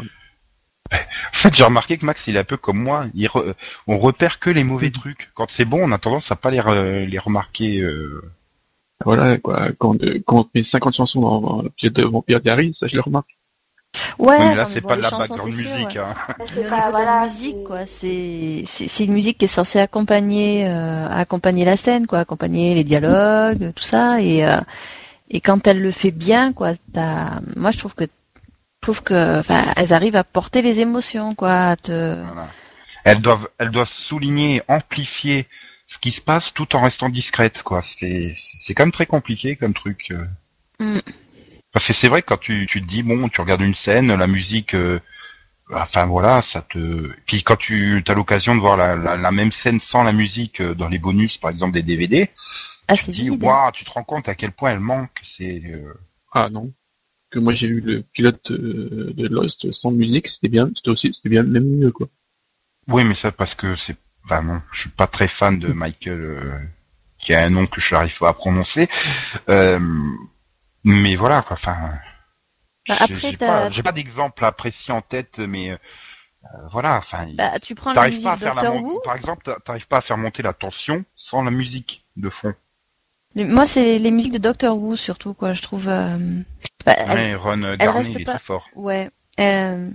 [0.90, 0.96] En
[1.42, 3.06] fait, j'ai remarqué que Max, il est un peu comme moi.
[3.14, 3.52] Il re-
[3.86, 5.30] On repère que les mauvais trucs.
[5.34, 7.78] Quand c'est bon, on a tendance à pas les, re- les remarquer.
[7.80, 8.22] euh.
[9.04, 9.68] voilà, quoi.
[9.78, 12.86] Quand, euh, quand on met 50 chansons dans, dans le pied de Vampire Diaries, ça,
[12.88, 13.28] je le remarque.
[14.18, 15.88] Ouais, Oui, mais là, c'est bon, pas de la background sûr, musique.
[15.88, 15.98] ouais.
[15.98, 16.14] Hein.
[16.46, 17.04] C'est niveau pas, de voilà.
[17.20, 21.76] la musique, quoi, c'est c'est c'est une musique qui est censée accompagner euh, accompagner la
[21.76, 24.56] scène, quoi, accompagner les dialogues, tout ça, et euh,
[25.30, 29.40] et quand elle le fait bien, quoi, t'as, moi je trouve que je trouve que,
[29.40, 32.48] enfin, elles arrivent à porter les émotions, quoi, te, Voilà.
[33.04, 35.46] Elles doivent, elles doivent souligner, amplifier
[35.86, 37.80] ce qui se passe tout en restant discrètes, quoi.
[37.82, 40.10] C'est, c'est quand même très compliqué comme truc.
[40.12, 40.26] euh.
[40.78, 41.00] Mm.
[41.72, 44.14] Parce que c'est vrai que quand tu, tu te dis bon, tu regardes une scène,
[44.14, 45.00] la musique, euh,
[45.72, 47.10] enfin voilà, ça te.
[47.26, 50.60] Puis quand tu as l'occasion de voir la, la, la même scène sans la musique
[50.60, 52.30] euh, dans les bonus, par exemple des DVD,
[52.88, 55.20] ah, tu dis waouh, tu te rends compte à quel point elle manque.
[55.36, 55.94] C'est euh,
[56.32, 56.72] Ah, non.
[57.30, 61.12] Que moi, j'ai eu le pilote euh, de Lost sans musique, c'était bien, c'était aussi,
[61.12, 62.08] c'était bien, même mieux, quoi.
[62.88, 63.96] Oui, mais ça parce que c'est.
[64.24, 66.58] Enfin non, je suis pas très fan de Michael, euh,
[67.18, 68.88] qui a un nom que je n'arrive pas à prononcer.
[69.48, 69.78] Euh,
[70.84, 71.56] mais voilà, quoi.
[71.60, 71.92] Enfin.
[72.88, 75.76] Bah, j'ai- après, j'ai pas, j'ai pas d'exemple à précis en tête, mais euh,
[76.70, 76.96] voilà.
[76.96, 79.00] Enfin, Bah, tu prends la musique pas à faire la mon-.
[79.04, 82.54] Par exemple, t'a- t'arrives pas à faire monter la tension sans la musique de fond.
[83.34, 85.52] Les- Moi, c'est les musiques de Doctor Who surtout, quoi.
[85.52, 85.88] Je trouve.
[85.88, 86.16] euh,
[86.84, 88.68] bah, Ouais, Ron Garney, reste il est pas- très fort.
[88.74, 89.10] Ouais.
[89.40, 89.88] Euh,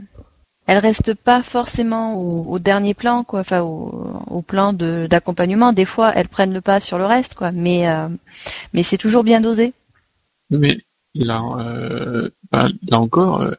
[0.65, 3.41] elle reste pas forcément au, au dernier plan, quoi.
[3.41, 5.73] Enfin, au, au plan de d'accompagnement.
[5.73, 7.51] Des fois, elles prennent le pas sur le reste, quoi.
[7.51, 8.07] Mais euh,
[8.73, 9.73] mais c'est toujours bien dosé.
[10.49, 10.79] Mais
[11.15, 13.51] là, euh, bah, là encore, euh,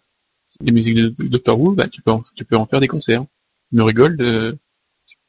[0.60, 2.88] les musiques de, de Doctor Who, bah, tu peux en, tu peux en faire des
[2.88, 3.24] concerts.
[3.72, 4.54] Murigold, euh,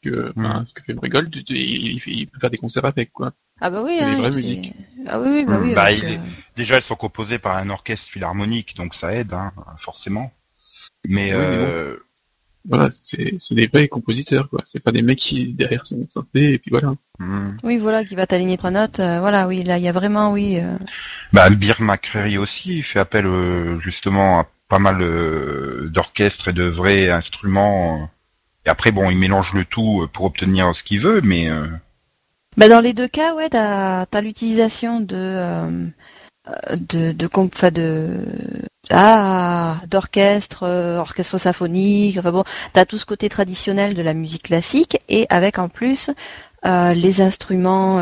[0.09, 0.65] que, Mhm.
[0.65, 3.11] ce que fait Murigold, tu- tu- il, il fait- il peut faire des concerts avec,
[3.11, 3.31] quoi.
[3.61, 3.97] Ah bah oui.
[3.99, 4.73] Hein, vraies musiques.
[5.07, 5.73] Ah oui, bah Mm, oui.
[5.73, 6.21] bah, il est- euh,
[6.57, 10.31] Déjà, elles sont composées par un orchestre philharmonique, donc ça aide, hein, forcément.
[11.07, 11.97] Mais, Oui, mais euh,
[12.67, 14.63] Voilà, c'est, c'est des vrais compositeurs, quoi.
[14.65, 16.95] C'est pas des mecs qui, derrière son synthé, et puis voilà.
[17.19, 17.57] hmm.
[17.63, 18.99] Oui, voilà, qui va t'aligner trois notes.
[18.99, 20.57] euh, voilà, oui, là, il y a vraiment, oui.
[20.59, 20.75] euh,
[21.31, 26.53] Bah, Beer McCreary aussi il fait appel euh, justement à pas mal euh, d'orchestres et
[26.53, 28.09] de vrais instruments.
[28.66, 31.68] Et après, bon, il mélange le tout euh, pour obtenir ce qu'il veut, mais euh,
[32.57, 35.89] Bah dans les deux cas, ouais, t'as as, l'utilisation de euh,
[36.72, 38.26] de de enfin de
[38.89, 42.18] ah d'orchestre, euh, orchestre symphonique.
[42.18, 42.43] Enfin bon,
[42.74, 46.09] t'as tout ce côté traditionnel de la musique classique et avec en plus
[46.63, 47.97] les instruments,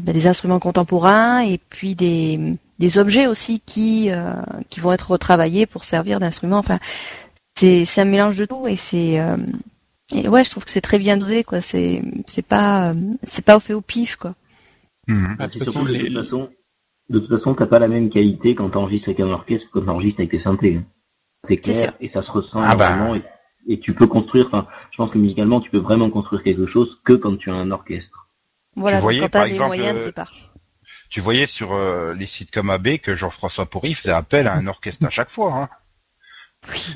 [0.00, 4.10] bah, des instruments contemporains et puis des des objets aussi qui
[4.70, 6.58] qui vont être retravaillés pour servir d'instruments.
[6.58, 6.80] Enfin,
[7.56, 9.20] c'est un mélange de tout et c'est
[10.12, 11.60] et ouais, je trouve que c'est très bien dosé, quoi.
[11.60, 12.94] C'est, c'est pas, euh,
[13.24, 14.34] c'est pas au fait au pif, quoi.
[15.06, 15.36] hmm.
[15.38, 16.50] Ah, de C'est toute surtout façon, de toute façon,
[17.10, 19.86] de toute façon, t'as pas la même qualité quand t'enregistres avec un orchestre que quand
[19.86, 20.76] t'enregistres avec tes synthés.
[20.76, 20.84] hein.
[21.44, 22.88] C'est clair et ça se ressent Ah bah.
[22.88, 23.22] vraiment et,
[23.68, 24.46] et tu peux construire.
[24.48, 27.54] Enfin, je pense que musicalement, tu peux vraiment construire quelque chose que quand tu as
[27.54, 28.26] un orchestre.
[28.76, 30.34] Voilà, quand t'as les exemple, moyens de euh, tes parts.
[31.10, 34.66] Tu voyais sur euh, les sites comme AB que Jean-François Porry faisait appel à un
[34.66, 35.68] orchestre à chaque fois, hein.
[36.70, 36.94] Oui.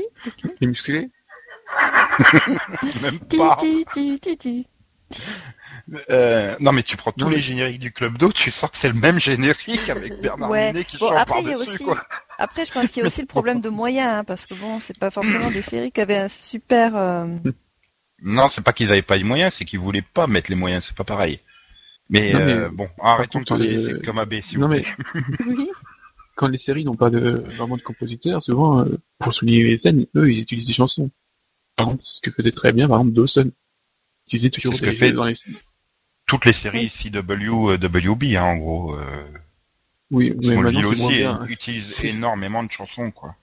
[0.60, 1.08] Les musclés
[3.02, 3.56] Même Ti, pas.
[3.60, 4.66] ti, ti, ti, ti.
[6.10, 8.88] Euh, non, mais tu prends tous les génériques du Club d'eau, tu sens que c'est
[8.88, 10.72] le même générique avec Bernard Ouais.
[10.72, 11.98] Minet qui Bon, chante par-dessus, aussi- quoi.
[12.38, 14.80] Après, je pense qu'il y a aussi le problème de moyens, hein, parce que bon,
[14.80, 16.96] c'est pas forcément des séries qui avaient un super.
[16.96, 17.26] euh,
[18.22, 20.84] Non, c'est pas qu'ils avaient pas les moyens, c'est qu'ils voulaient pas mettre les moyens,
[20.86, 21.40] c'est pas pareil.
[22.08, 23.44] Mais, Non, mais- euh, bon, arrêtons de
[23.80, 24.84] sites comme AB, si non, vous mais.
[25.46, 25.68] Oui.
[26.36, 30.06] quand les séries n'ont pas de, vraiment de compositeurs, souvent, euh, pour souligner les scènes,
[30.16, 31.10] eux, ils utilisent des chansons.
[31.84, 33.50] Par exemple, ce que faisait très bien, par exemple, Dawson.
[33.50, 35.36] Ils utilisaient toujours des fait- dans les...
[36.26, 38.94] Toutes les séries CW, euh, WB, hein, en gros.
[38.96, 39.24] Euh,
[40.10, 41.46] Oui, mais Smallville maintenant, c'est moins aussi bien.
[41.48, 43.34] utilise énormément de chansons, quoi.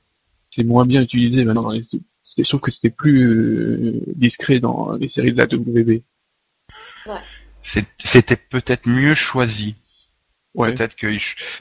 [0.52, 4.60] C'est moins bien utilisé maintenant dans les c'était, je trouve que c'était plus euh, discret
[4.60, 6.02] dans les séries de la WB.
[7.64, 9.76] C'est- C'était peut-être mieux choisi.
[10.56, 10.74] Ouais.
[10.74, 11.08] Peut-être que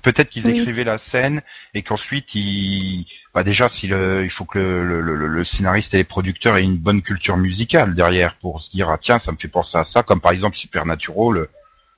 [0.02, 0.60] peut-être qu'ils Oui.
[0.60, 1.42] écrivaient la scène
[1.74, 5.92] et qu'ensuite ils bah déjà si le il faut que le, le, le, le scénariste
[5.92, 9.30] et les producteurs aient une bonne culture musicale derrière pour se dire ah tiens ça
[9.30, 11.48] me fait penser à ça comme par exemple Supernatural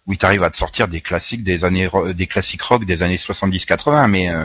[0.06, 3.02] où ils arrivent à te sortir des classiques des années ro- des classiques rock des
[3.02, 4.44] années 70-80 mais euh,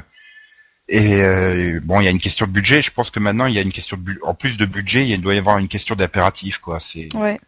[0.87, 3.55] et euh, bon il y a une question de budget je pense que maintenant il
[3.55, 5.95] y a une question de en plus de budget il doit y avoir une question
[5.95, 7.39] d'impératif quoi c'est Ouais.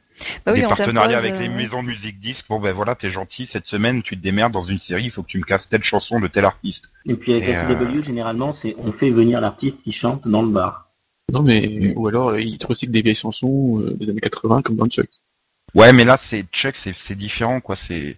[0.45, 2.45] Bah oui, des on partenariats t'impose, avec les euh, maisons de musique disques.
[2.49, 5.24] Bon ben voilà, t'es gentil, cette semaine tu te démerdes dans une série, il faut
[5.24, 6.86] que tu me casses telle chanson de tel artiste.
[7.05, 10.41] Et puis avec Et, la CW, généralement, c'est on fait venir l'artiste qui chante dans
[10.41, 10.88] le bar.
[11.32, 14.61] Non mais ou alors euh, ils te recyclent des vieilles chansons euh, des années 80
[14.61, 15.09] comme dans Chuck.
[15.76, 17.76] Ouais, mais là c'est Chuck, c'est c'est différent quoi.
[17.76, 18.18] C'est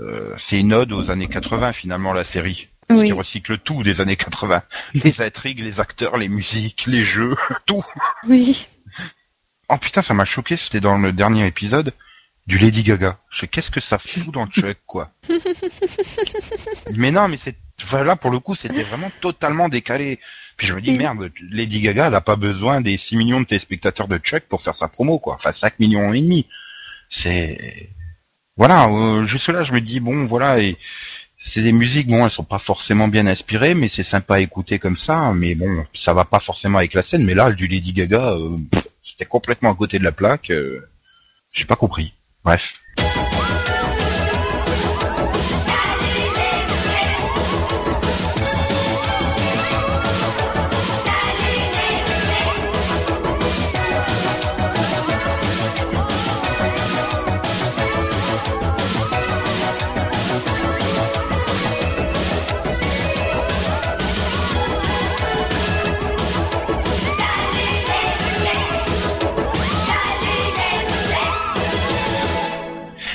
[0.00, 2.68] euh, c'est une ode aux années 80 finalement la série.
[2.90, 3.06] Oui.
[3.06, 4.62] Qui recycle tout des années 80.
[4.94, 7.34] Les intrigues, les acteurs, les musiques, les jeux,
[7.66, 7.84] tout.
[8.28, 8.66] Oui.
[9.68, 11.92] Oh putain, ça m'a choqué, c'était dans le dernier épisode
[12.46, 13.18] du Lady Gaga.
[13.30, 15.10] Je qu'est-ce que ça fout dans Chuck quoi.
[16.96, 17.56] mais non, mais c'est
[17.88, 20.20] voilà pour le coup, c'était vraiment totalement décalé.
[20.56, 23.46] Puis je me dis merde, Lady Gaga, elle a pas besoin des 6 millions de
[23.46, 25.34] téléspectateurs de Chuck pour faire sa promo quoi.
[25.34, 26.46] Enfin 5 millions et demi.
[27.08, 27.90] C'est
[28.56, 30.76] voilà, euh, juste là je me dis bon voilà et
[31.38, 34.78] c'est des musiques bon elles sont pas forcément bien inspirées mais c'est sympa à écouter
[34.78, 37.92] comme ça mais bon ça va pas forcément avec la scène mais là du Lady
[37.92, 40.80] Gaga euh, pff, c'était complètement à côté de la plaque euh,
[41.52, 42.14] j'ai pas compris.
[42.44, 42.62] Bref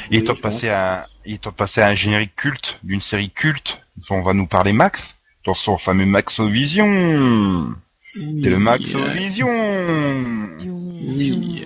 [0.09, 0.51] il est Oui, temps de je pense.
[1.55, 3.79] passer à un générique culte d'une série culte
[4.09, 7.75] dont va nous parler Max dans son fameux Maxovision
[8.13, 9.47] c'est le euh, Maxovision
[11.01, 11.65] Oui.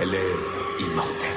[0.00, 1.36] Elle est immortelle.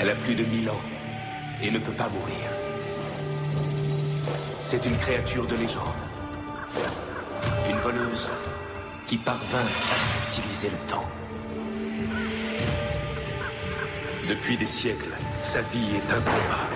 [0.00, 0.80] Elle a plus de mille ans
[1.62, 2.34] et ne peut pas mourir.
[4.66, 5.82] C'est une créature de légende.
[7.68, 8.30] Une voleuse
[9.06, 11.08] qui parvint à subtiliser le temps.
[14.28, 15.10] Depuis des siècles,
[15.40, 16.68] sa vie est un combat.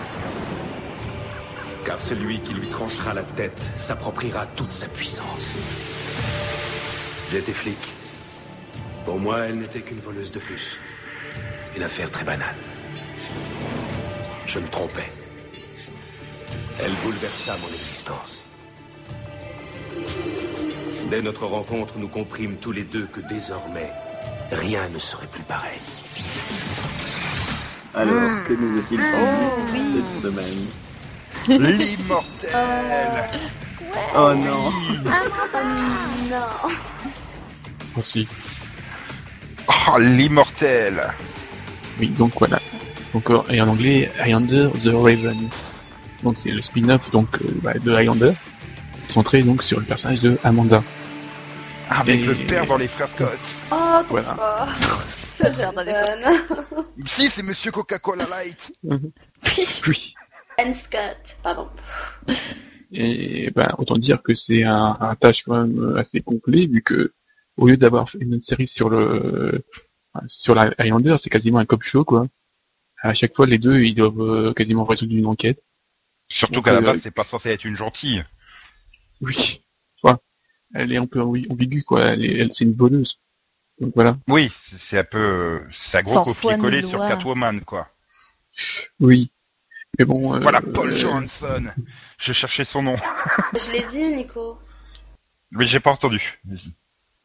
[1.84, 5.54] Car celui qui lui tranchera la tête s'appropriera toute sa puissance.
[7.30, 7.92] J'étais flic.
[9.04, 10.78] Pour moi, elle n'était qu'une voleuse de plus.
[11.76, 12.56] Une affaire très banale.
[14.46, 15.10] Je me trompais.
[16.78, 18.44] Elle bouleversa mon existence.
[21.12, 23.90] Dès notre rencontre, nous comprîmes tous les deux que désormais,
[24.50, 25.78] rien ne serait plus pareil.
[27.92, 29.80] Alors, que nous est-il Oh oui.
[29.94, 32.54] cette semaine l'immortel
[34.16, 34.72] Oh non
[37.98, 38.26] Aussi.
[39.68, 41.12] oh l'immortel
[42.00, 42.58] Oui, donc voilà.
[43.12, 45.50] Donc, euh, et en anglais, Highlander the Raven.
[46.22, 48.32] Donc c'est le spin-off donc euh, bah, de Highlander,
[49.10, 50.82] centré donc sur le personnage de Amanda.
[52.00, 53.38] Avec Et- le père dans les frères Scott
[53.70, 53.74] Oh,
[54.04, 54.34] trop Voilà.
[54.34, 54.68] fort.
[55.38, 56.86] Père dans les Jason.
[57.08, 58.58] si c'est Monsieur Coca-Cola Light
[59.86, 60.14] Oui.
[60.58, 61.68] Ben Scott, pardon.
[62.92, 67.12] Et ben autant dire que c'est un, un tâche quand même assez complet vu que
[67.56, 69.64] au lieu d'avoir fait une série sur le
[70.26, 72.26] sur la Highlander, c'est quasiment un cop show quoi.
[73.02, 75.62] À chaque fois les deux ils doivent euh, quasiment résoudre une enquête.
[76.28, 78.22] surtout qu'à la euh, base c'est pas censé être une gentille
[79.22, 79.61] Oui.
[80.74, 82.12] Elle est un peu ambi- ambiguë quoi.
[82.12, 83.18] Elle, est- elle c'est une voleuse.
[83.80, 84.16] Donc voilà.
[84.28, 86.98] Oui, c'est- un peu, c'est un gros copier-coller sur.
[87.00, 87.88] Catwoman, quoi.
[89.00, 89.30] Oui.
[89.98, 90.34] Mais bon.
[90.34, 91.64] euh, Voilà, Paul euh, Johansson.
[92.18, 92.96] Je cherchais son nom.
[93.54, 94.58] Je l'ai dit, Nico.
[95.50, 96.38] Mais j'ai pas entendu.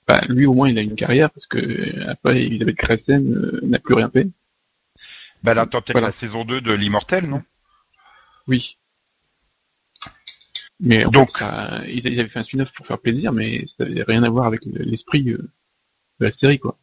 [0.08, 3.60] bah, lui au moins il a une carrière parce que euh, après Elisabeth Kressen euh,
[3.64, 4.28] n'a plus rien fait.
[5.44, 6.08] Bah là, attends peut-être Voilà.
[6.08, 7.42] la saison 2 de l'Immortel, non?
[8.48, 8.78] Oui.
[10.80, 13.86] Mais en Donc- fait, ça- ils avaient fait un spin-off pour faire plaisir, mais ça
[13.86, 15.38] n'avait rien à voir avec le- l'esprit euh,
[16.20, 16.78] de la série, quoi.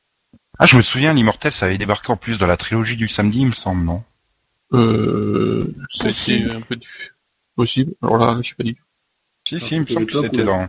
[0.58, 3.40] Ah, je me souviens, l'Immortel, ça avait débarqué en plus dans la trilogie du samedi,
[3.40, 4.02] il me semble, non?
[4.72, 6.50] Euh, c'était Possible.
[6.52, 7.12] un peu du-
[7.56, 7.92] possible.
[8.02, 8.82] Alors là, je sais pas du tout.
[9.48, 10.68] Si, si, il me c'était semble que c'était dans...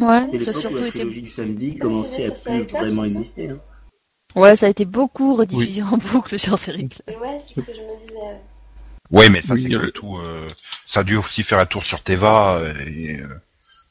[0.00, 0.98] Ouais, ça surtout la été.
[0.98, 3.50] trilogie du samedi commençait à plus vraiment exister.
[3.50, 3.58] Hein.
[4.34, 6.88] Ouais, ça a été beaucoup rediffusé en boucle sur série.
[7.06, 8.40] Ouais, c'est ce que je me disais.
[9.10, 10.16] Ouais, mais ça Oui, c'est que euh, tout.
[10.18, 10.48] euh,
[10.86, 12.56] ça a dû aussi faire un tour sur Teva.
[12.58, 13.28] euh, Et, euh,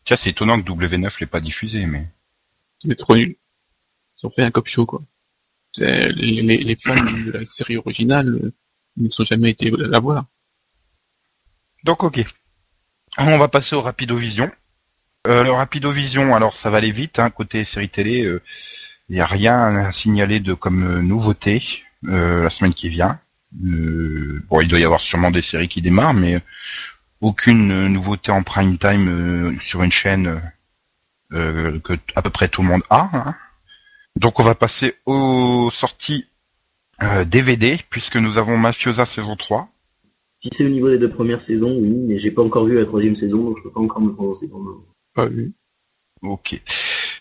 [0.06, 2.08] Tiens, c'est étonnant que W9 l'ait pas diffusé, mais.
[2.80, 3.36] C'est trop nul.
[4.22, 5.02] Ils ont fait un cop show, quoi.
[5.74, 8.52] C'est- Les, les, les fans de la série originale euh,
[8.98, 10.26] ne sont jamais été la voir.
[11.84, 12.24] Donc ok.
[13.18, 14.52] On va passer au Rapidovision.
[15.28, 18.20] Euh, le Rapidovision, alors ça va aller vite, hein, côté série télé,
[19.10, 21.64] il n'y a rien à signaler de comme nouveauté
[22.08, 23.20] euh, la semaine qui vient.
[23.66, 26.42] Euh, bon, il doit y avoir sûrement des séries qui démarrent, mais
[27.22, 30.42] aucune euh, nouveauté en prime time euh, sur une chaîne
[31.32, 33.10] euh, que à peu près tout le monde a.
[33.14, 33.36] hein.
[34.16, 36.26] Donc on va passer aux sorties
[37.02, 39.68] euh, DVD, puisque nous avons Mafiosa saison 3.
[40.42, 42.86] Si c'est au niveau des deux premières saisons, oui, mais j'ai pas encore vu la
[42.86, 44.84] troisième saison, donc je peux pas encore me prononcer pour le moment.
[45.16, 45.54] Pas vu.
[46.22, 46.60] Ok.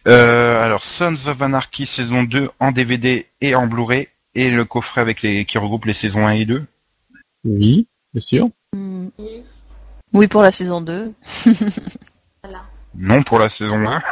[0.08, 5.00] Euh, alors, Sons of Anarchy saison 2 en DVD et en Blu-ray et le coffret
[5.00, 6.64] avec les qui regroupe les saisons 1 et 2.
[7.44, 8.48] Oui, bien sûr.
[8.72, 9.08] Hmm.
[9.18, 9.42] Oui,
[10.12, 11.12] Oui, pour la saison 2.
[12.44, 12.62] Voilà.
[12.96, 14.02] Non pour la saison 1.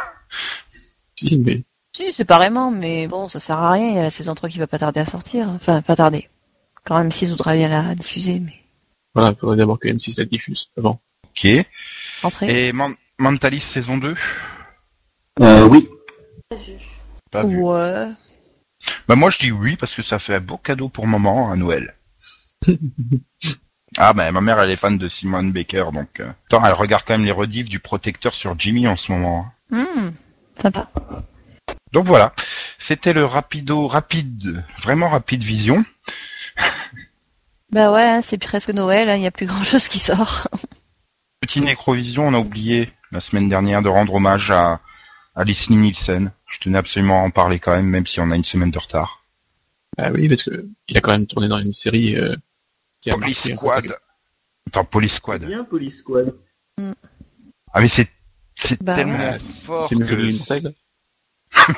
[1.17, 1.63] Si, mais
[1.95, 3.87] Si, c'est pareillement, mais bon, ça sert à rien.
[3.89, 5.49] Il y a la saison 3 qui va pas tarder à sortir.
[5.49, 6.29] Enfin, pas tarder.
[6.85, 8.53] Quand même, 6 voudrait bien la diffuser, mais
[9.13, 10.99] voilà, il faudrait d'abord que M6 la diffuse avant.
[11.25, 11.47] Ok.
[12.21, 12.67] rentrée.
[12.67, 14.15] Et Man- Mentalist saison 2
[15.41, 15.87] Euh, oui.
[16.49, 16.73] pas vu.
[17.31, 17.57] Pas vu.
[17.61, 18.07] Ouais.
[19.07, 21.55] Bah moi je dis oui parce que ça fait un beau cadeau pour maman à
[21.55, 21.95] Noël.
[23.97, 27.03] ah bah ma mère elle est fan de Simone Baker donc euh, attends, elle regarde
[27.05, 29.47] quand même les rediffs du protecteur sur Jimmy en ce moment.
[29.71, 29.85] hein.
[29.95, 30.11] Hmm.
[30.61, 30.89] Sympa.
[31.91, 32.33] Donc voilà,
[32.79, 35.83] c'était le rapido rapide, vraiment rapide vision.
[37.71, 40.47] Bah ouais, hein, c'est presque Noël, hein, il y a plus grand chose qui sort.
[41.41, 44.79] Petit Nécrovision, on a oublié la semaine dernière de rendre hommage à,
[45.35, 46.31] à Leslie Nielsen.
[46.51, 48.79] Je tenais absolument à en parler quand même, même si on a une semaine de
[48.79, 49.23] retard.
[49.97, 52.35] Ah oui, parce que il a quand même tourné dans une série euh,
[53.01, 53.97] qui a Police marqué un peu Squad.
[54.67, 55.45] Attends, Police Squad.
[55.45, 56.33] Bien, Police Squad.
[57.73, 58.09] Ah mais c'est
[58.55, 59.39] c'est Bah tellement ouais.
[59.65, 60.31] fort que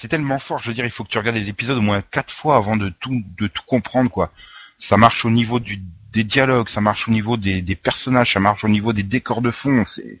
[0.00, 0.60] c'est tellement fort.
[0.62, 2.76] Je veux dire, il faut que tu regardes les épisodes au moins quatre fois avant
[2.76, 4.32] de tout de tout comprendre quoi.
[4.78, 5.80] Ça marche au niveau du
[6.12, 9.40] des dialogues, ça marche au niveau des, des personnages, ça marche au niveau des décors
[9.40, 9.84] de fond.
[9.86, 10.20] C'est,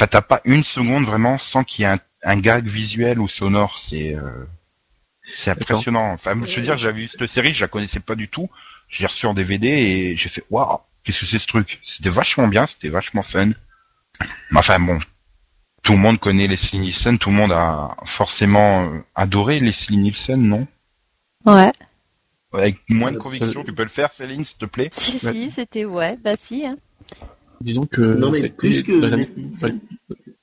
[0.00, 3.28] enfin, t'as pas une seconde vraiment sans qu'il y ait un, un gag visuel ou
[3.28, 3.78] sonore.
[3.78, 4.46] C'est, euh,
[5.42, 6.12] c'est impressionnant.
[6.12, 8.48] Enfin, je veux dire, j'avais vu cette série, je la connaissais pas du tout.
[8.88, 11.78] J'ai reçu en DVD et j'ai fait waouh, qu'est-ce que c'est ce truc?
[11.82, 13.50] C'était vachement bien, c'était vachement fun.
[14.56, 14.98] Enfin bon,
[15.82, 20.40] tout le monde connaît Leslie Nielsen, tout le monde a forcément euh, adoré Leslie Nielsen,
[20.42, 20.66] non?
[21.44, 21.72] Ouais.
[22.52, 24.88] Avec moins de Euh, conviction, tu peux le faire, Céline, s'il te plaît?
[24.92, 25.32] Si, Ouais.
[25.32, 26.66] si, c'était ouais, bah si.
[26.66, 26.76] Hein.
[27.60, 29.80] Disons que non, mais plus que dans les années, Leslie dans Nielsen,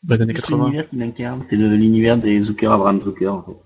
[0.03, 0.65] dans les années plus 80.
[0.65, 3.57] l'univers qu'il incarne, c'est l'univers des Zucker, Abraham Zucker, en fait.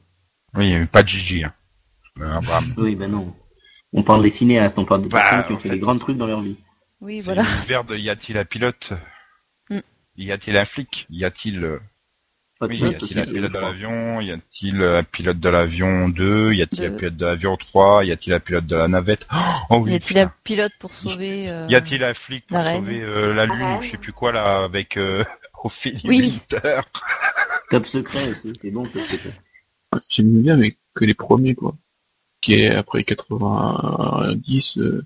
[0.56, 1.44] Oui, il y avait pas de Gigi.
[1.44, 1.54] Hein.
[2.20, 2.74] Euh, Abraham.
[2.78, 3.34] Oui, ben non.
[3.94, 5.98] On parle des cinéastes, on parle des Bah, personnes qui ont fait fait, des grands
[5.98, 6.56] trucs dans leur vie.
[7.02, 7.44] Oui, C'est voilà.
[7.44, 8.94] l'univers de y a-t-il un pilote
[9.70, 9.80] Mm.
[10.18, 11.80] Y a-t-il un flic Y a-t-il euh,
[12.68, 16.54] oui, y a-t-il aussi, un pilote de l'avion Y a-t-il un pilote de l'avion 2
[16.54, 19.28] Y a-t-il un pilote de l'avion 3 Y a-t-il un pilote de la navette?
[19.70, 19.92] Oh oui.
[19.92, 23.34] y a-t-il un pilote pour sauver euh, Y a-t-il un flic pour la sauver euh,
[23.34, 23.56] la lune?
[23.56, 23.82] Ou reine.
[23.84, 25.24] je sais plus quoi là avec euh,
[25.64, 26.20] Ophélie Oui.
[26.20, 26.82] Winter
[27.70, 29.32] Top secret aussi, c'est bon, top secret.
[30.10, 31.74] J'aime bien, mais que les premiers, quoi.
[32.42, 35.06] Qui est après 90, euh,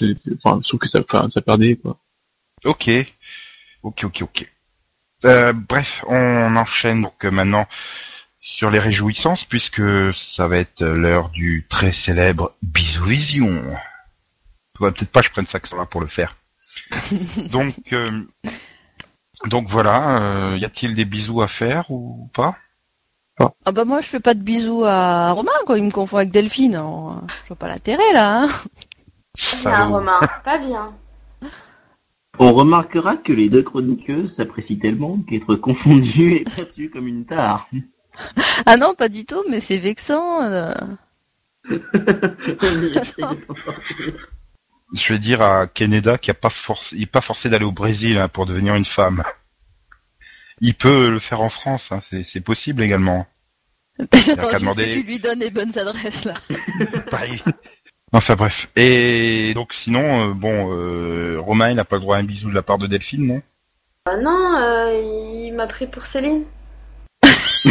[0.00, 1.98] enfin, je trouve que ça, enfin, ça perdait, quoi.
[2.64, 2.90] Ok,
[3.82, 4.52] ok, ok, ok.
[5.24, 7.66] Euh, bref, on enchaîne donc euh, maintenant
[8.40, 9.82] sur les réjouissances puisque
[10.14, 13.76] ça va être l'heure du très célèbre Bisouvision.
[14.76, 16.36] Faudrait peut-être pas que je prenne ça que là pour le faire.
[17.50, 18.22] donc, euh,
[19.46, 20.20] donc voilà,
[20.52, 22.56] euh, y a-t-il des bisous à faire ou pas?
[23.64, 26.32] Ah bah moi je fais pas de bisous à Romain quoi, il me confond avec
[26.32, 26.74] Delphine.
[26.74, 27.14] euh,
[27.44, 28.42] je vois pas l'intérêt là.
[28.42, 28.48] Hein.
[29.62, 29.84] Pas bien.
[29.86, 30.92] Romain, pas bien.
[32.38, 37.68] On remarquera que les deux chroniqueuses s'apprécient tellement qu'être confondues est perçu comme une tare.
[38.66, 40.42] Ah non, pas du tout, mais c'est vexant.
[40.42, 40.72] euh.
[44.94, 47.72] Je vais dire à Keneda qu'il n'est pas forcé, il est pas forcé d'aller au
[47.72, 49.22] Brésil hein, pour devenir une femme.
[50.60, 53.26] Il peut le faire en France, hein, c'est c'est possible également.
[54.12, 54.88] J'attends qu'à juste demander.
[54.88, 56.34] que tu lui donnes les bonnes adresses là.
[57.10, 57.42] Pareil.
[58.12, 58.68] Enfin bref.
[58.76, 62.48] Et donc sinon, euh, bon, euh, Romain, il n'a pas le droit à un bisou
[62.48, 63.42] de la part de Delphine, non?
[64.06, 65.00] Ah non, euh,
[65.44, 66.44] il m'a pris pour Céline.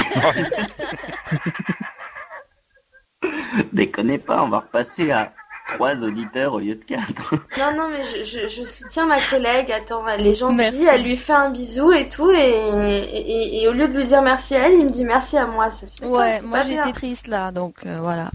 [3.74, 5.34] Déconnez pas, on va repasser à
[5.76, 7.34] trois auditeurs au lieu de quatre.
[7.58, 9.72] Non, non, mais je, je, je soutiens ma collègue.
[9.72, 10.86] Attends, elle est gentille, Merci.
[10.90, 14.06] elle lui fait un bisou et tout, et, et, et- et au lieu de lui
[14.06, 15.72] dire merci à elle, il me dit merci à moi.
[15.72, 18.30] Ça se fait Ouais, moi j'étais triste là, donc euh, voilà.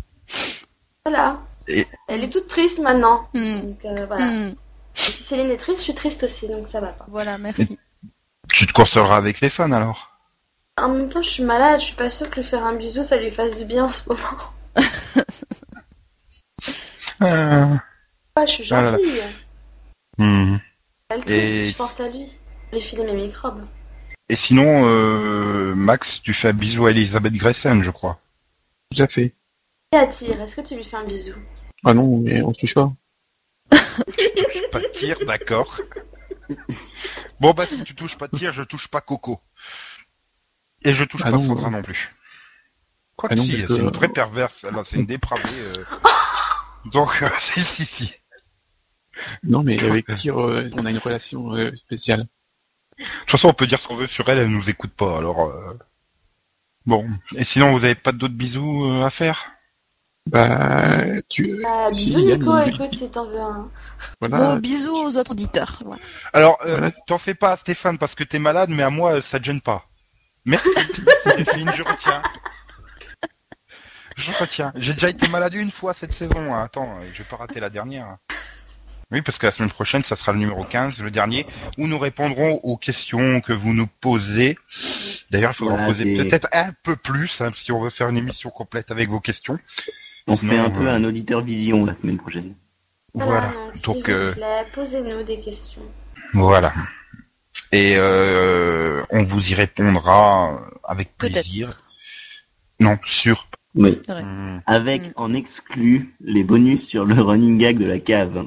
[1.68, 3.28] Elle est toute triste maintenant.
[3.34, 3.60] Hmm.
[3.60, 4.26] Donc euh, voilà.
[4.26, 4.48] Hmm.
[4.50, 4.54] Et
[4.94, 7.06] si Céline est triste, je suis triste aussi, donc ça va pas.
[7.08, 7.78] Voilà, merci.
[8.50, 10.10] Tu te consoleras avec les fans alors?
[10.78, 13.02] En même temps, je suis malade, je suis pas sûre que lui faire un bisou,
[13.02, 14.18] ça lui fasse du bien en ce moment.
[17.22, 17.76] Euh,
[18.36, 18.98] Ouais, je suis Ah là là.
[18.98, 19.22] gentille.
[21.10, 22.26] Elle triste, Et- je pense à lui.
[22.72, 23.64] Lui filer mes microbes.
[24.30, 28.18] Et sinon, euh, Max, tu fais un bisou à Elisabeth Grayson, je crois.
[28.90, 29.34] Déjà fait.
[29.92, 31.34] Et attire, est-ce que tu lui fais un bisou?
[31.84, 32.92] Ah non, mais on se touche pas.
[34.72, 35.80] Pas de tir, d'accord.
[37.40, 39.40] Bon bah si tu touches pas de tir, je touche pas Coco.
[40.82, 41.70] Et je touche Ah pas non, Sandra euh.
[41.70, 42.10] non plus.
[43.16, 45.60] Quoi Ah que non, si, parce c'est que- une vraie perverse, alors c'est une dépravée.
[45.60, 45.84] euh.
[46.86, 48.14] Donc euh, si si si.
[49.42, 52.26] Non, mais avec euh, on a une relation euh, spéciale.
[52.98, 55.18] De toute façon, on peut dire ce qu'on veut sur elle, elle nous écoute pas,
[55.18, 55.40] alors...
[55.50, 55.74] euh,
[56.84, 59.51] Bon, et sinon, vous avez pas d'autres bisous euh, à faire?
[60.26, 61.58] Bah, tu...
[61.62, 63.68] Bah, bisous Nico, écoute si t'en veux un.
[64.20, 64.38] Voilà.
[64.38, 65.80] Bon, bisous aux autres auditeurs.
[65.84, 66.00] Voilà.
[66.32, 66.90] Alors, euh, Voilà.
[67.06, 69.60] t'en fais pas, Stéphane, parce que t'es malade, mais à moi, euh, ça te gêne
[69.60, 69.84] pas.
[70.44, 70.68] Merci,
[71.26, 72.22] Delphine, je retiens.
[74.16, 74.72] Je retiens.
[74.76, 76.54] J'ai déjà été malade une fois cette saison.
[76.54, 76.64] hein.
[76.64, 78.16] Attends, euh, je vais pas rater la dernière.
[79.10, 81.46] Oui, parce que la semaine prochaine, ça sera le numéro 15, le dernier,
[81.76, 84.56] où nous répondrons aux questions que vous nous posez.
[85.30, 88.16] D'ailleurs, il faudra en poser peut-être un peu plus, hein, si on veut faire une
[88.16, 89.58] émission complète avec vos questions.
[90.26, 92.54] On Sinon, fait un peu un auditeur vision la semaine prochaine.
[93.14, 93.52] Voilà.
[93.84, 94.34] Donc, euh,
[94.72, 95.82] posez-nous des questions.
[96.32, 96.72] Voilà.
[97.72, 101.42] Et euh, on vous y répondra avec Peut-être.
[101.42, 101.82] plaisir.
[102.80, 103.46] Non, sûr.
[103.74, 104.00] Oui.
[104.08, 104.22] Ouais.
[104.22, 104.60] Hmm.
[104.66, 105.12] Avec Mm.
[105.16, 108.44] en exclu les bonus sur le running gag de la cave.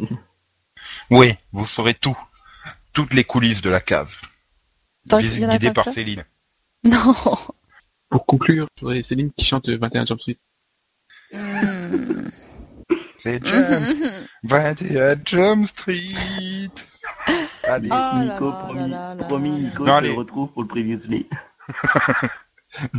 [1.09, 2.17] Oui, vous saurez tout.
[2.93, 4.09] Toutes les coulisses de la cave.
[5.09, 5.93] Tant Guidé qu'il y en a guidé pas que par.
[5.93, 6.25] Céline.
[6.83, 7.13] Non.
[8.09, 8.67] Pour conclure,
[9.07, 10.37] Céline qui chante 21 Jump Street.
[13.23, 14.27] C'est Jump, Mhm.
[14.43, 16.69] 21 Jump Street.
[17.63, 17.87] Allez.
[17.89, 19.57] Là Nico, là promis, là promis, là.
[19.69, 20.11] Nico, Non, je allez.
[20.13, 21.27] te retrouve pour le Previously.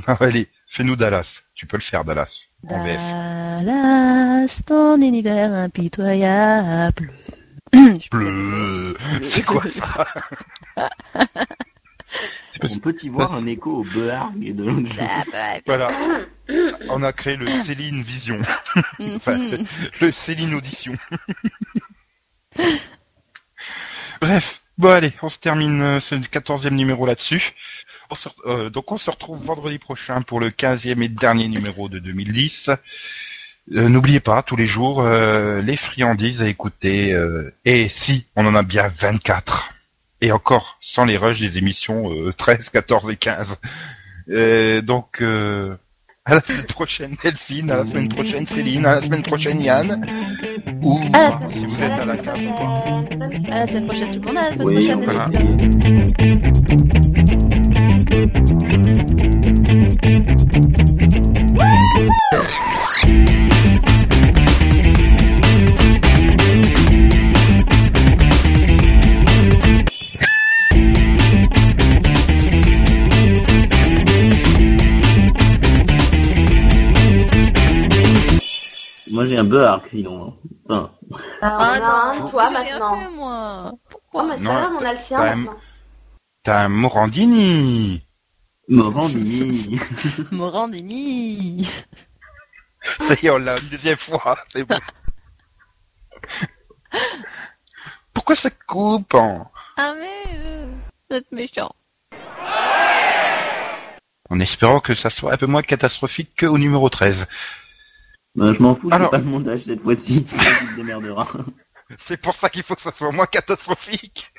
[0.08, 1.26] Non, allez, fais-nous Dallas.
[1.54, 2.46] Tu peux le faire, Dallas.
[2.66, 2.96] En VF.
[3.66, 7.12] Dallas, ton univers impitoyable.
[8.10, 8.96] Bleu.
[9.34, 10.06] C'est quoi ça?
[12.62, 14.88] On peut y voir un écho au Bearg de l'autre.
[15.00, 15.88] Ah, bah, Voilà.
[16.90, 18.40] On a créé le Céline Vision.
[19.00, 19.64] Enfin, mhm.
[20.00, 20.94] le Céline Audition.
[24.20, 24.44] Bref,
[24.78, 27.52] bon allez, on se termine euh, ce quatorzième numéro là-dessus.
[28.10, 31.48] On se re- euh, donc on se retrouve vendredi prochain pour le quinzième et dernier
[31.48, 32.70] numéro de 2010.
[33.72, 37.12] Euh, N'oubliez pas, tous les jours, euh, les friandises à écouter.
[37.12, 39.70] euh, et si, on en a bien 24.
[40.20, 43.48] Et encore, sans les rushs des émissions euh, 13, 14 et 15.
[44.30, 45.76] Euh, donc, euh,
[46.24, 50.04] à la semaine prochaine Delphine, à la semaine prochaine Céline, à la semaine prochaine Yann.
[50.82, 52.40] Ou À la semaine- si vous êtes à la cave.
[53.50, 55.00] À la semaine prochaine tout le monde, à la semaine Oui, prochaine.
[55.00, 55.06] les
[79.96, 80.38] sinon.
[80.68, 80.90] hein.
[81.10, 82.96] Enfin, on Ah a un, non, toi j'ai rien maintenant.
[83.00, 83.70] fait, moi.
[83.72, 85.38] Oh, Pourquoi mais c'est Non, pas grave, on a le sien même.
[85.44, 85.60] maintenant.
[86.44, 88.02] T'as un Morandini.
[88.68, 89.80] Morandini.
[90.32, 91.68] Morandini.
[92.98, 94.38] Ça y est, on l'a une deuxième fois.
[94.52, 94.78] C'est bon.
[98.14, 100.66] Pourquoi ça coupe hein Ah mais, euh,
[101.10, 101.70] vous êtes méchant.
[104.28, 107.26] En espérant que ça soit un peu moins catastrophique qu'au numéro 13.
[108.36, 110.24] Bah, je m'en fous, Alors- c'est pas le montage cette fois-ci.
[110.24, 111.28] Tu te démerderas.
[112.08, 114.32] C'est pour ça qu'il faut que ça soit moins catastrophique.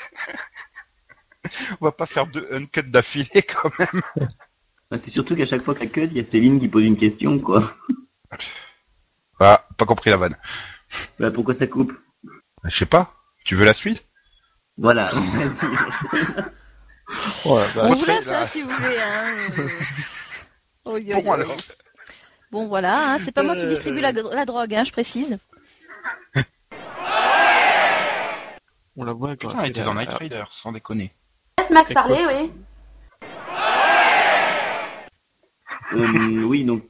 [1.79, 4.01] On va pas faire deux uncut d'affilée quand même.
[4.91, 6.83] Bah, c'est surtout qu'à chaque fois que la cut, il y a Céline qui pose
[6.83, 7.73] une question, quoi.
[9.39, 10.35] Ah, pas compris la vanne.
[11.19, 11.93] Bah, pourquoi ça coupe?
[12.65, 13.13] Je sais pas.
[13.45, 14.03] Tu veux la suite?
[14.77, 15.09] Voilà.
[17.45, 18.41] Oh, On Bon, vous laisse là.
[18.41, 18.97] hein, si vous voulez.
[18.99, 19.47] Hein.
[20.85, 21.55] oi, Bon alors.
[22.51, 25.37] Bon voilà, hein, c'est pas moi qui distribue la, la drogue, hein, je précise.
[28.95, 31.11] On la voit quand Putain, elle était dans Night Rider, sans déconner.
[31.59, 32.51] Laisse Max parler, oui.
[35.93, 36.83] Euh, oui, donc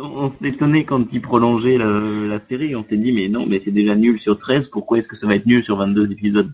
[0.00, 2.74] on s'est étonné quand ils prolongeaient la, la série.
[2.74, 5.26] On s'est dit, mais non, mais c'est déjà nul sur 13, pourquoi est-ce que ça
[5.26, 6.52] va être nul sur 22 épisodes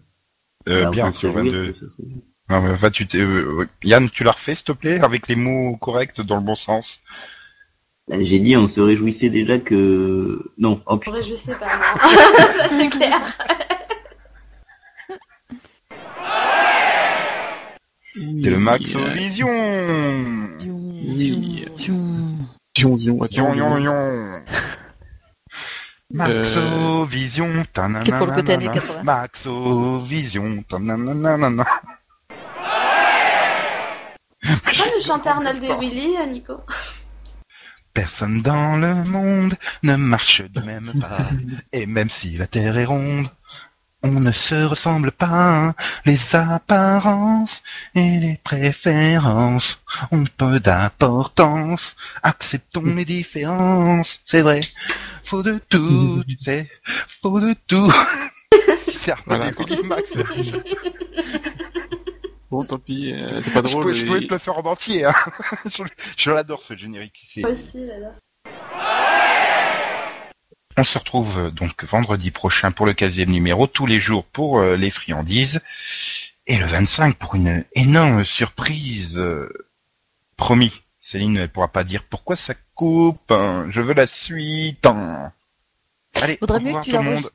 [0.68, 1.72] Euh, Alors, bien, sur réjouit 22.
[1.72, 2.05] que ce soit-
[2.51, 5.76] Non, mais enfin, tu euh, Yann, tu l'as refait, s'il te plaît, avec les mots
[5.76, 7.01] corrects dans le bon sens.
[8.09, 10.42] Là, J'ai dit, on se réjouissait déjà que...
[10.56, 11.12] Non, oh Je putain.
[11.12, 12.00] me réjouissais pas, non.
[12.59, 13.20] ça c'est clair.
[18.14, 19.48] C'est le Max euh, Vision.
[22.76, 24.42] Yon, yon.
[26.11, 28.04] Maxo Vision, tananana.
[28.04, 29.02] C'est pour le côté années 80.
[29.02, 31.66] Maxo Vision, tananana.
[34.64, 36.54] Pourquoi nous chanter Arnold et Willy, euh, Nico?
[37.99, 41.30] Personne dans le monde ne marche du même pas.
[41.72, 43.28] Et même si la Terre est ronde,
[44.05, 45.74] on ne se ressemble pas.
[46.07, 47.61] Les apparences
[47.96, 49.80] et les préférences
[50.12, 51.96] ont peu d'importance.
[52.22, 54.20] Acceptons les différences.
[54.26, 54.61] C'est vrai.
[55.24, 56.70] Faut de tout, tu sais.
[57.20, 57.92] Faut de tout.
[59.05, 59.51] C'est Voilà,
[59.84, 60.09] Max.
[62.51, 63.94] Bon, tant pis, euh, c'est pas Je drôle.
[63.94, 65.05] je peux et- te le faire en entier.
[65.05, 65.12] Hein.
[65.66, 65.82] Je,
[66.16, 67.28] je l'adore ce générique.
[67.34, 67.84] C'est- Moi aussi,
[70.76, 74.61] On se retrouve euh, donc vendredi prochain pour le 15e numéro, tous les jours pour
[74.61, 75.61] euh, les friandises,
[76.46, 79.18] et le 25 pour une énorme surprise.
[79.18, 79.49] euh,
[80.36, 80.72] promis,
[81.03, 84.86] Céline ne pourra pas dire pourquoi ça coupe, hein, je veux la suite.
[84.86, 85.32] hein.
[86.22, 87.30] Allez, Vaudrait au mieux que tu tout le monde.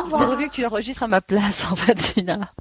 [0.00, 0.22] Il revoir.
[0.22, 2.52] vaudrait mieux que tu l'enregistres à ma place, en fait, Sina.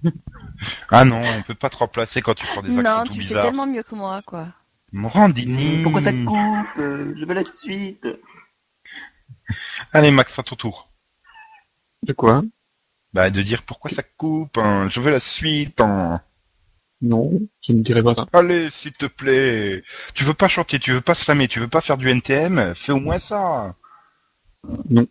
[0.89, 3.21] Ah non, on peut pas te remplacer quand tu prends des Non, accents tout tu
[3.21, 3.43] fais bizarres.
[3.45, 4.47] tellement mieux que moi, quoi.
[4.91, 5.81] Morandini.
[5.83, 8.05] Pourquoi ça coupe Euh, Je veux la suite.
[9.91, 10.89] Allez Max, à ton tour.
[12.03, 12.43] De quoi?
[13.13, 15.79] Bah de dire pourquoi ça coupe, hein, je veux la suite.
[15.81, 16.21] hein.
[17.01, 17.31] Non,
[17.67, 18.25] je ne dirais pas ça.
[18.33, 19.83] Allez, s'il te plaît.
[20.15, 22.91] Tu veux pas chanter, tu veux pas slammer, tu veux pas faire du NTM, fais
[22.91, 23.75] au moins ça.
[24.89, 25.05] Non.